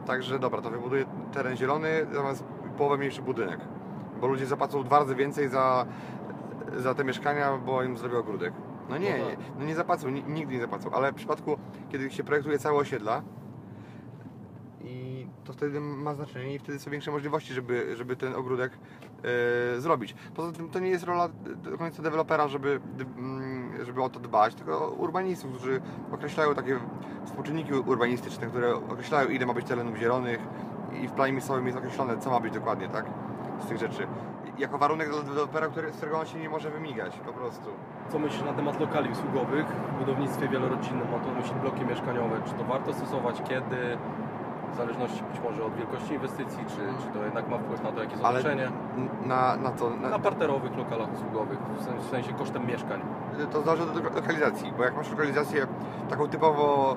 tak, 0.07 0.23
że 0.23 0.39
dobra, 0.39 0.63
to 0.63 0.71
wybuduję 0.71 1.05
teren 1.33 1.57
zielony 1.57 1.89
zamiast 2.13 2.45
połowę 2.79 2.97
mniejszy 2.97 3.23
budynek, 3.23 3.61
bo 4.21 4.27
ludzie 4.27 4.47
zapłacą 4.47 4.85
dwa 4.85 4.99
razy 4.99 5.15
więcej 5.15 5.49
za, 5.49 5.87
za 6.77 6.95
te 6.95 7.05
mieszkania, 7.05 7.59
bo 7.67 7.83
im 7.83 7.97
zrobił 7.99 8.19
ogródek. 8.19 8.53
No 8.89 8.99
nie, 8.99 9.11
No 9.19 9.25
nie, 9.25 9.37
tak. 9.37 9.45
no 9.59 9.65
nie 9.65 9.75
zapłacą, 9.75 10.09
ni- 10.11 10.25
nigdy 10.25 10.55
nie 10.55 10.61
zapłacą, 10.61 10.91
ale 10.91 11.13
w 11.13 11.15
przypadku, 11.15 11.57
kiedy 11.89 12.11
się 12.11 12.25
projektuje 12.25 12.59
całe 12.59 12.79
osiedla, 12.79 13.23
to 15.51 15.55
wtedy 15.55 15.81
ma 15.81 16.15
znaczenie 16.15 16.55
i 16.55 16.59
wtedy 16.59 16.79
są 16.79 16.91
większe 16.91 17.11
możliwości, 17.11 17.55
żeby, 17.55 17.97
żeby 17.97 18.17
ten 18.17 18.35
ogródek 18.35 18.73
e, 19.77 19.81
zrobić. 19.81 20.15
Poza 20.35 20.53
tym 20.53 20.71
to 20.71 20.79
nie 20.79 20.89
jest 20.89 21.05
rola 21.05 21.29
do 21.63 21.79
końca 21.79 22.03
dewelopera, 22.03 22.49
żeby, 22.49 22.81
mm, 23.19 23.85
żeby 23.85 24.03
o 24.03 24.11
to 24.11 24.21
dbać, 24.21 24.55
tylko 24.55 24.89
urbanistów, 24.89 25.51
którzy 25.51 25.81
określają 26.13 26.55
takie 26.55 26.79
współczynniki 27.25 27.73
urbanistyczne, 27.73 28.47
które 28.47 28.75
określają 28.75 29.29
ile 29.29 29.47
ma 29.47 29.55
być 29.55 29.67
terenów 29.67 29.97
zielonych 29.97 30.41
i 31.03 31.09
w 31.09 31.13
planie 31.13 31.33
miejscowym 31.33 31.67
jest 31.67 31.79
określone 31.79 32.19
co 32.19 32.31
ma 32.31 32.41
być 32.41 32.55
dokładnie, 32.55 32.89
tak? 32.89 33.05
Z 33.65 33.67
tych 33.67 33.79
rzeczy. 33.79 34.07
Jako 34.59 34.79
warunek 34.79 35.09
dla 35.11 35.23
dewelopera, 35.23 35.69
który, 35.69 35.93
z 35.93 35.97
którego 35.97 36.19
on 36.19 36.27
się 36.27 36.39
nie 36.39 36.49
może 36.49 36.71
wymigać 36.71 37.21
po 37.27 37.33
prostu. 37.33 37.71
Co 38.13 38.19
myślisz 38.19 38.43
na 38.43 38.53
temat 38.53 38.81
lokali 38.81 39.11
usługowych 39.11 39.67
w 39.67 39.99
budownictwie 39.99 40.49
wielorodzinnym? 40.49 41.11
Mam 41.11 41.21
tu 41.21 41.29
na 41.29 41.35
myśli 41.35 41.55
bloki 41.55 41.85
mieszkaniowe. 41.85 42.41
Czy 42.47 42.53
to 42.53 42.65
warto 42.65 42.93
stosować? 42.93 43.43
Kiedy? 43.49 43.99
W 44.73 44.77
zależności 44.77 45.23
być 45.33 45.41
może 45.43 45.65
od 45.65 45.75
wielkości 45.75 46.15
inwestycji, 46.15 46.65
czy, 46.69 46.77
czy 46.77 47.19
to 47.19 47.25
jednak 47.25 47.49
ma 47.49 47.59
wpływ 47.59 47.83
na 47.83 47.93
to, 47.93 48.01
jakie 48.01 48.13
jest 48.13 48.25
Ale 48.25 48.39
otoczenie? 48.41 48.71
na, 49.27 49.57
na 49.57 49.71
to, 49.71 49.91
na, 49.91 50.09
Na 50.11 50.19
parterowych 50.19 50.77
lokalach 50.77 51.09
usługowych, 51.15 51.59
w 52.01 52.11
sensie, 52.11 52.33
kosztem 52.33 52.67
mieszkań. 52.67 53.01
to 53.53 53.63
zależy 53.63 53.83
od 53.83 53.97
lo- 54.05 54.11
lokalizacji, 54.15 54.73
bo 54.79 54.85
jak 54.85 54.97
masz 54.97 55.11
lokalizację 55.11 55.67
taką 56.11 56.29
typowo 56.29 56.97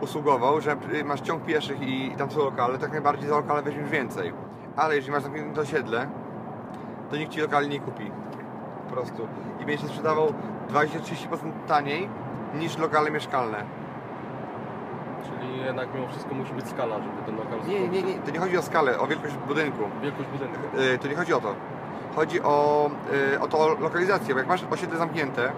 usługową, 0.00 0.60
że 0.60 0.76
masz 1.04 1.20
ciąg 1.20 1.42
pieszych 1.44 1.82
i 1.82 2.10
tam 2.18 2.30
są 2.30 2.44
lokale, 2.44 2.78
tak 2.78 2.92
najbardziej 2.92 3.28
za 3.28 3.36
lokale 3.36 3.62
weźmiesz 3.62 3.90
więcej. 3.90 4.32
Ale 4.76 4.94
jeżeli 4.96 5.12
masz 5.12 5.22
zamknięte 5.22 5.60
osiedle, 5.60 6.06
to 7.10 7.16
nikt 7.16 7.32
ci 7.32 7.40
lokali 7.40 7.68
nie 7.68 7.80
kupi. 7.80 8.10
Po 8.88 8.92
prostu. 8.94 9.28
I 9.60 9.64
będzie 9.66 9.82
się 9.82 9.88
sprzedawał 9.88 10.32
20-30% 10.70 11.50
taniej 11.68 12.08
niż 12.54 12.78
lokale 12.78 13.10
mieszkalne. 13.10 13.64
Czyli 15.24 15.58
jednak 15.64 15.88
mimo 15.94 16.08
wszystko 16.08 16.34
musi 16.34 16.52
być 16.52 16.68
skala, 16.68 16.94
żeby 16.96 17.22
ten 17.26 17.36
lokal 17.36 17.58
Nie, 17.68 17.88
nie, 17.88 18.02
nie, 18.02 18.14
to 18.14 18.30
nie 18.30 18.38
chodzi 18.38 18.58
o 18.58 18.62
skalę, 18.62 18.98
o 19.00 19.06
wielkość 19.06 19.34
budynku. 19.48 19.82
Wielkość 20.02 20.28
budynku. 20.28 20.58
Y, 20.94 20.98
To 20.98 21.08
nie 21.08 21.14
chodzi 21.14 21.34
o 21.34 21.40
to. 21.40 21.54
Chodzi 22.16 22.42
o, 22.42 22.90
y, 23.34 23.40
o 23.40 23.48
to 23.48 23.58
o 23.58 23.74
lokalizację, 23.80 24.34
bo 24.34 24.38
jak 24.40 24.48
masz 24.48 24.64
osiedle 24.70 24.98
zamknięte 24.98 25.52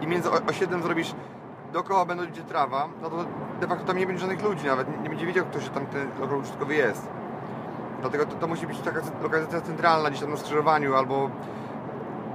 i 0.00 0.06
między 0.06 0.30
o- 0.30 0.40
osiedlem 0.48 0.82
zrobisz 0.82 1.14
dookoła 1.72 2.04
będą 2.04 2.26
gdzie 2.26 2.42
trawa, 2.42 2.88
no 3.02 3.10
to 3.10 3.16
de 3.60 3.66
facto 3.66 3.84
tam 3.84 3.98
nie 3.98 4.06
będzie 4.06 4.20
żadnych 4.20 4.42
ludzi 4.42 4.66
nawet, 4.66 4.88
nie- 4.96 5.02
nie 5.02 5.08
będzie 5.08 5.26
wiedział 5.26 5.44
kto, 5.46 5.60
że 5.60 5.70
tam 5.70 5.86
ten 5.86 6.08
lokal 6.20 6.38
użytkowy 6.38 6.74
jest. 6.74 7.08
Dlatego 8.00 8.26
to, 8.26 8.36
to 8.36 8.46
musi 8.48 8.66
być 8.66 8.78
taka 8.78 9.00
lokalizacja 9.22 9.60
centralna, 9.60 10.08
gdzieś 10.10 10.20
tam 10.20 10.30
na 10.30 10.36
skrzyżowaniu 10.36 10.94
albo 10.94 11.30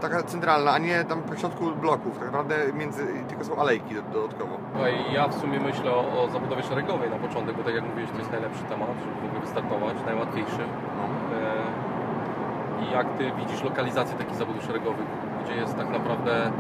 taka 0.04 0.24
centralna, 0.24 0.72
a 0.72 0.78
nie 0.78 1.04
tam 1.04 1.22
po 1.22 1.36
środku 1.36 1.64
bloków, 1.86 2.14
tak 2.20 2.26
naprawdę 2.32 2.56
między, 2.74 3.04
tylko 3.28 3.44
są 3.44 3.56
alejki 3.56 3.96
do- 3.96 4.02
dodatkowo. 4.02 4.54
Słuchaj, 4.72 4.94
ja 5.14 5.28
w 5.28 5.34
sumie 5.34 5.60
myślę 5.60 5.92
o, 5.92 6.28
zabudowie 6.34 6.64
szeregowej 6.64 7.10
na 7.10 7.16
początek, 7.16 7.58
bo 7.58 7.64
tak 7.64 7.76
jak 7.76 7.84
mówiłeś, 7.90 8.12
to 8.12 8.18
jest 8.18 8.32
najlepszy 8.32 8.64
temat, 8.64 8.90
żeby 9.04 9.16
w 9.22 9.26
ogóle 9.26 9.42
wystartować, 9.42 9.96
najłatwiejszy. 10.06 10.64
No. 10.98 11.04
E, 11.38 12.84
I 12.84 12.92
jak 12.92 13.08
Ty 13.18 13.32
widzisz 13.40 13.64
lokalizację 13.64 14.18
takich 14.18 14.36
zabudów 14.36 14.64
szeregowych, 14.64 15.06
gdzie 15.44 15.56
jest 15.56 15.78
tak 15.78 15.90
naprawdę 15.90 16.52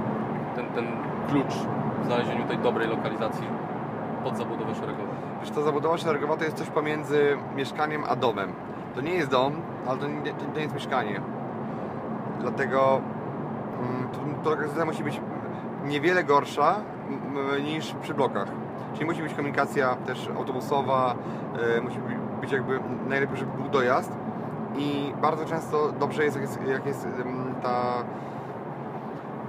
ten, 0.56 0.66
ten 0.66 0.88
klucz 1.30 1.54
w 2.02 2.06
znalezieniu 2.06 2.48
tej 2.48 2.58
dobrej 2.58 2.88
lokalizacji 2.88 3.48
pod 4.24 4.38
zabudowę 4.38 4.76
szeregową? 4.76 5.08
Wiesz, 5.42 5.52
to 5.52 5.62
zabudowa 5.62 5.98
szeregowa 5.98 6.38
to 6.38 6.44
jest 6.44 6.58
coś 6.58 6.70
pomiędzy 6.70 7.38
mieszkaniem 7.56 8.04
a 8.10 8.16
domem. 8.16 8.54
To 8.96 9.02
nie 9.02 9.14
jest 9.14 9.30
dom, 9.30 9.54
ale 9.88 9.98
to 10.00 10.08
nie, 10.08 10.34
to 10.34 10.46
nie 10.56 10.62
jest 10.62 10.74
mieszkanie. 10.74 11.22
Dlatego 12.40 13.02
to, 14.76 14.86
musi 14.86 15.04
być 15.04 15.22
niewiele 15.86 16.24
gorsza 16.24 16.76
niż 17.64 17.96
przy 18.02 18.14
blokach. 18.14 18.48
Czyli 18.94 19.06
musi 19.06 19.24
być 19.24 19.34
komunikacja 19.34 19.96
też 19.96 20.30
autobusowa, 20.38 21.16
e, 21.78 21.82
musi 21.82 21.98
być- 22.00 22.52
jakby 22.52 22.80
najlepiej, 23.08 23.38
żeby 23.38 23.52
był 23.58 23.70
dojazd. 23.70 24.12
I 24.76 25.14
bardzo 25.22 25.46
często 25.46 25.92
dobrze 26.00 26.24
jest, 26.24 26.36
jak 26.36 26.44
jest, 26.44 26.60
jak 26.68 26.86
jest 26.86 27.08
ta 27.64 27.94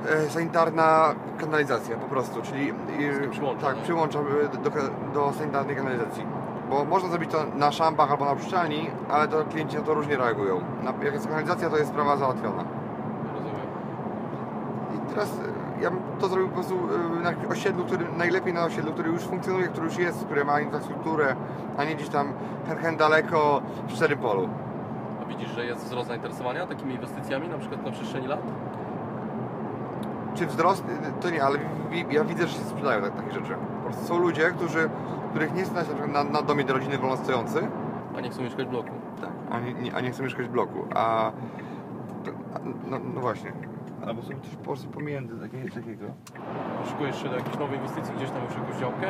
e, 0.09 0.31
sanitarna 0.31 1.15
kanalizacja 1.39 1.97
po 1.97 2.07
prostu, 2.07 2.43
czyli 2.43 2.71
e, 2.71 3.29
przyłącza, 3.31 3.67
tak, 3.67 3.77
nie? 3.77 3.83
przyłącza 3.83 4.19
do, 4.65 4.71
do 5.15 5.33
sanitarnej 5.33 5.77
kanalizacji. 5.77 6.27
Bo 6.71 6.85
można 6.85 7.09
zrobić 7.09 7.31
to 7.31 7.39
na 7.57 7.73
szampach 7.73 8.11
albo 8.11 8.25
na 8.25 8.35
pszczelni, 8.37 8.91
ale 9.11 9.29
to 9.29 9.45
klienci 9.45 9.77
na 9.77 9.83
to 9.83 9.95
różnie 9.95 10.17
reagują. 10.17 10.61
Jak 11.05 11.15
jest 11.15 11.29
kanalizacja, 11.29 11.71
to 11.71 11.77
jest 11.77 11.91
sprawa 11.91 12.17
załatwiona. 12.17 12.65
Teraz 15.15 15.31
e, 15.31 15.83
ja 15.83 15.91
bym 15.91 16.01
to 16.21 16.29
zrobił 16.29 16.49
po 16.49 16.55
prostu 16.55 16.75
e, 16.75 17.23
na 17.23 17.49
osiedlu, 17.49 17.85
który 17.85 18.05
najlepiej 18.17 18.53
na 18.55 18.65
osiedlu, 18.65 18.93
który 18.93 19.11
już 19.11 19.23
funkcjonuje, 19.23 19.69
który 19.69 19.87
już 19.87 19.99
jest, 19.99 20.25
który 20.25 20.45
ma 20.45 20.61
infrastrukturę, 20.61 21.37
a 21.77 21.85
nie 21.85 21.95
gdzieś 21.95 22.09
tam 22.09 22.33
hen, 22.69 22.79
hen 22.79 22.97
daleko 22.97 23.63
w 23.89 23.93
szczerym 23.93 24.19
polu. 24.19 24.49
A 25.23 25.25
widzisz, 25.25 25.49
że 25.51 25.65
jest 25.67 25.85
wzrost 25.85 26.09
zainteresowania 26.09 26.67
takimi 26.67 26.95
inwestycjami, 26.95 27.49
na 27.49 27.59
przykład 27.59 27.85
na 27.85 27.91
przestrzeni 27.93 28.27
lat? 28.27 28.41
Czy 30.35 30.47
wzrost? 30.47 30.85
Y, 30.89 31.23
To 31.23 31.31
nie, 31.31 31.45
ale 31.45 31.59
ja 32.11 32.25
widzę, 32.25 32.47
że 32.47 32.55
się 32.55 32.65
sprzedają 32.65 33.03
tak, 33.03 33.17
takie 33.17 33.33
rzeczy. 33.33 33.55
Po 33.77 33.85
prostu 33.85 34.05
są 34.07 34.19
ludzie, 34.19 34.51
którzy, 34.51 34.91
których 35.31 35.55
nie 35.55 35.65
stać 35.65 35.87
na 36.01 36.07
na, 36.07 36.31
na 36.31 36.43
domie 36.43 36.65
do 36.65 36.75
rodziny 36.75 36.99
wolnostojący, 36.99 37.69
A 38.17 38.21
nie 38.21 38.31
chcą 38.31 38.43
mieszkać 38.43 38.67
w 38.67 38.71
bloku. 38.71 38.91
tak. 39.21 39.31
a, 39.51 39.61
nie, 39.61 39.95
a 39.95 40.01
nie 40.01 40.11
chcą 40.11 40.23
mieszkać 40.23 40.47
w 40.47 40.51
bloku, 40.51 40.85
a 40.95 41.33
no, 42.91 42.97
no 43.15 43.21
właśnie. 43.21 43.53
Albo 44.07 44.23
są 44.23 44.29
też 44.29 44.57
po 44.57 44.65
prostu 44.65 44.89
pomiędzy 44.89 45.35
takie, 45.41 45.71
takiego. 45.71 46.07
Szykujesz 46.89 47.23
się 47.23 47.29
do 47.29 47.37
jakiejś 47.37 47.59
nowej 47.59 47.77
inwestycji, 47.79 48.15
gdzieś 48.17 48.31
tam 48.31 48.45
już 48.45 48.55
jakąś 48.55 48.77
działkę? 48.81 49.07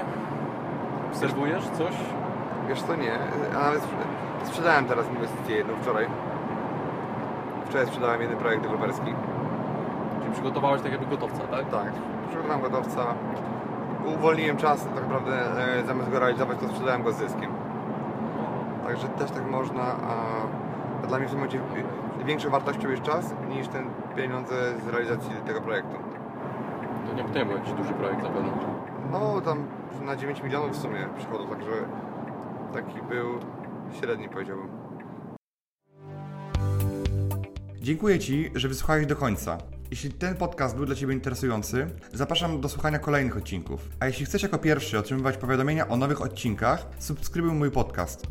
Obserwujesz 1.10 1.64
coś? 1.68 1.94
Wiesz 2.68 2.82
co, 2.82 2.96
nie, 2.96 3.12
a 3.56 3.58
nawet 3.64 3.82
sprze- 3.82 4.44
sprzedałem 4.44 4.84
teraz 4.84 5.10
inwestycję 5.10 5.56
jedną 5.56 5.74
wczoraj. 5.76 6.06
Wczoraj 7.66 7.86
sprzedałem 7.86 8.20
jeden 8.20 8.36
projekt 8.38 8.62
deweloperski. 8.62 9.14
Czyli 10.20 10.32
przygotowałeś 10.32 10.82
tak 10.82 10.92
jakby 10.92 11.06
gotowca, 11.06 11.42
tak? 11.46 11.70
Tak, 11.70 11.92
przygotowałem 12.28 12.62
gotowca. 12.62 13.04
Uwolniłem 14.16 14.56
czas, 14.56 14.84
tak 14.84 14.94
naprawdę 14.94 15.32
e, 15.80 15.86
zamiast 15.86 16.10
go 16.10 16.18
realizować, 16.18 16.58
to 16.58 16.68
sprzedałem 16.68 17.02
go 17.02 17.12
z 17.12 17.16
zyskiem. 17.16 17.50
Także 18.86 19.08
też 19.08 19.30
tak 19.30 19.50
można, 19.50 19.82
a, 19.82 21.06
dla 21.06 21.18
mnie 21.18 21.26
w 21.26 21.30
tym 21.30 21.38
momencie 21.38 21.58
większą 22.26 22.50
wartością 22.50 22.90
jest 22.90 23.02
czas 23.02 23.34
niż 23.48 23.68
ten 23.68 23.90
pieniądze 24.16 24.54
z 24.86 24.88
realizacji 24.88 25.30
tego 25.46 25.60
projektu. 25.60 25.96
To 27.06 27.14
nie, 27.14 27.22
nie 27.22 27.46
był 27.46 27.56
jakiś 27.56 27.72
duży 27.72 27.92
projekt 27.92 28.22
zapewne. 28.22 28.50
No 29.12 29.40
tam 29.40 29.66
na 30.02 30.16
9 30.16 30.42
milionów 30.42 30.72
w 30.72 30.82
sumie 30.82 31.08
przychodu, 31.18 31.46
także 31.46 31.70
taki 32.72 33.02
był 33.08 33.26
średni 34.00 34.28
powiedziałbym. 34.28 34.68
Dziękuję 37.80 38.18
Ci, 38.18 38.50
że 38.54 38.68
wysłuchałeś 38.68 39.06
do 39.06 39.16
końca. 39.16 39.58
Jeśli 39.90 40.12
ten 40.12 40.36
podcast 40.36 40.76
był 40.76 40.86
dla 40.86 40.94
Ciebie 40.94 41.14
interesujący, 41.14 41.86
zapraszam 42.12 42.60
do 42.60 42.68
słuchania 42.68 42.98
kolejnych 42.98 43.36
odcinków. 43.36 43.88
A 44.00 44.06
jeśli 44.06 44.26
chcesz 44.26 44.42
jako 44.42 44.58
pierwszy 44.58 44.98
otrzymywać 44.98 45.36
powiadomienia 45.36 45.88
o 45.88 45.96
nowych 45.96 46.22
odcinkach, 46.22 46.86
subskrybuj 46.98 47.52
mój 47.52 47.70
podcast. 47.70 48.26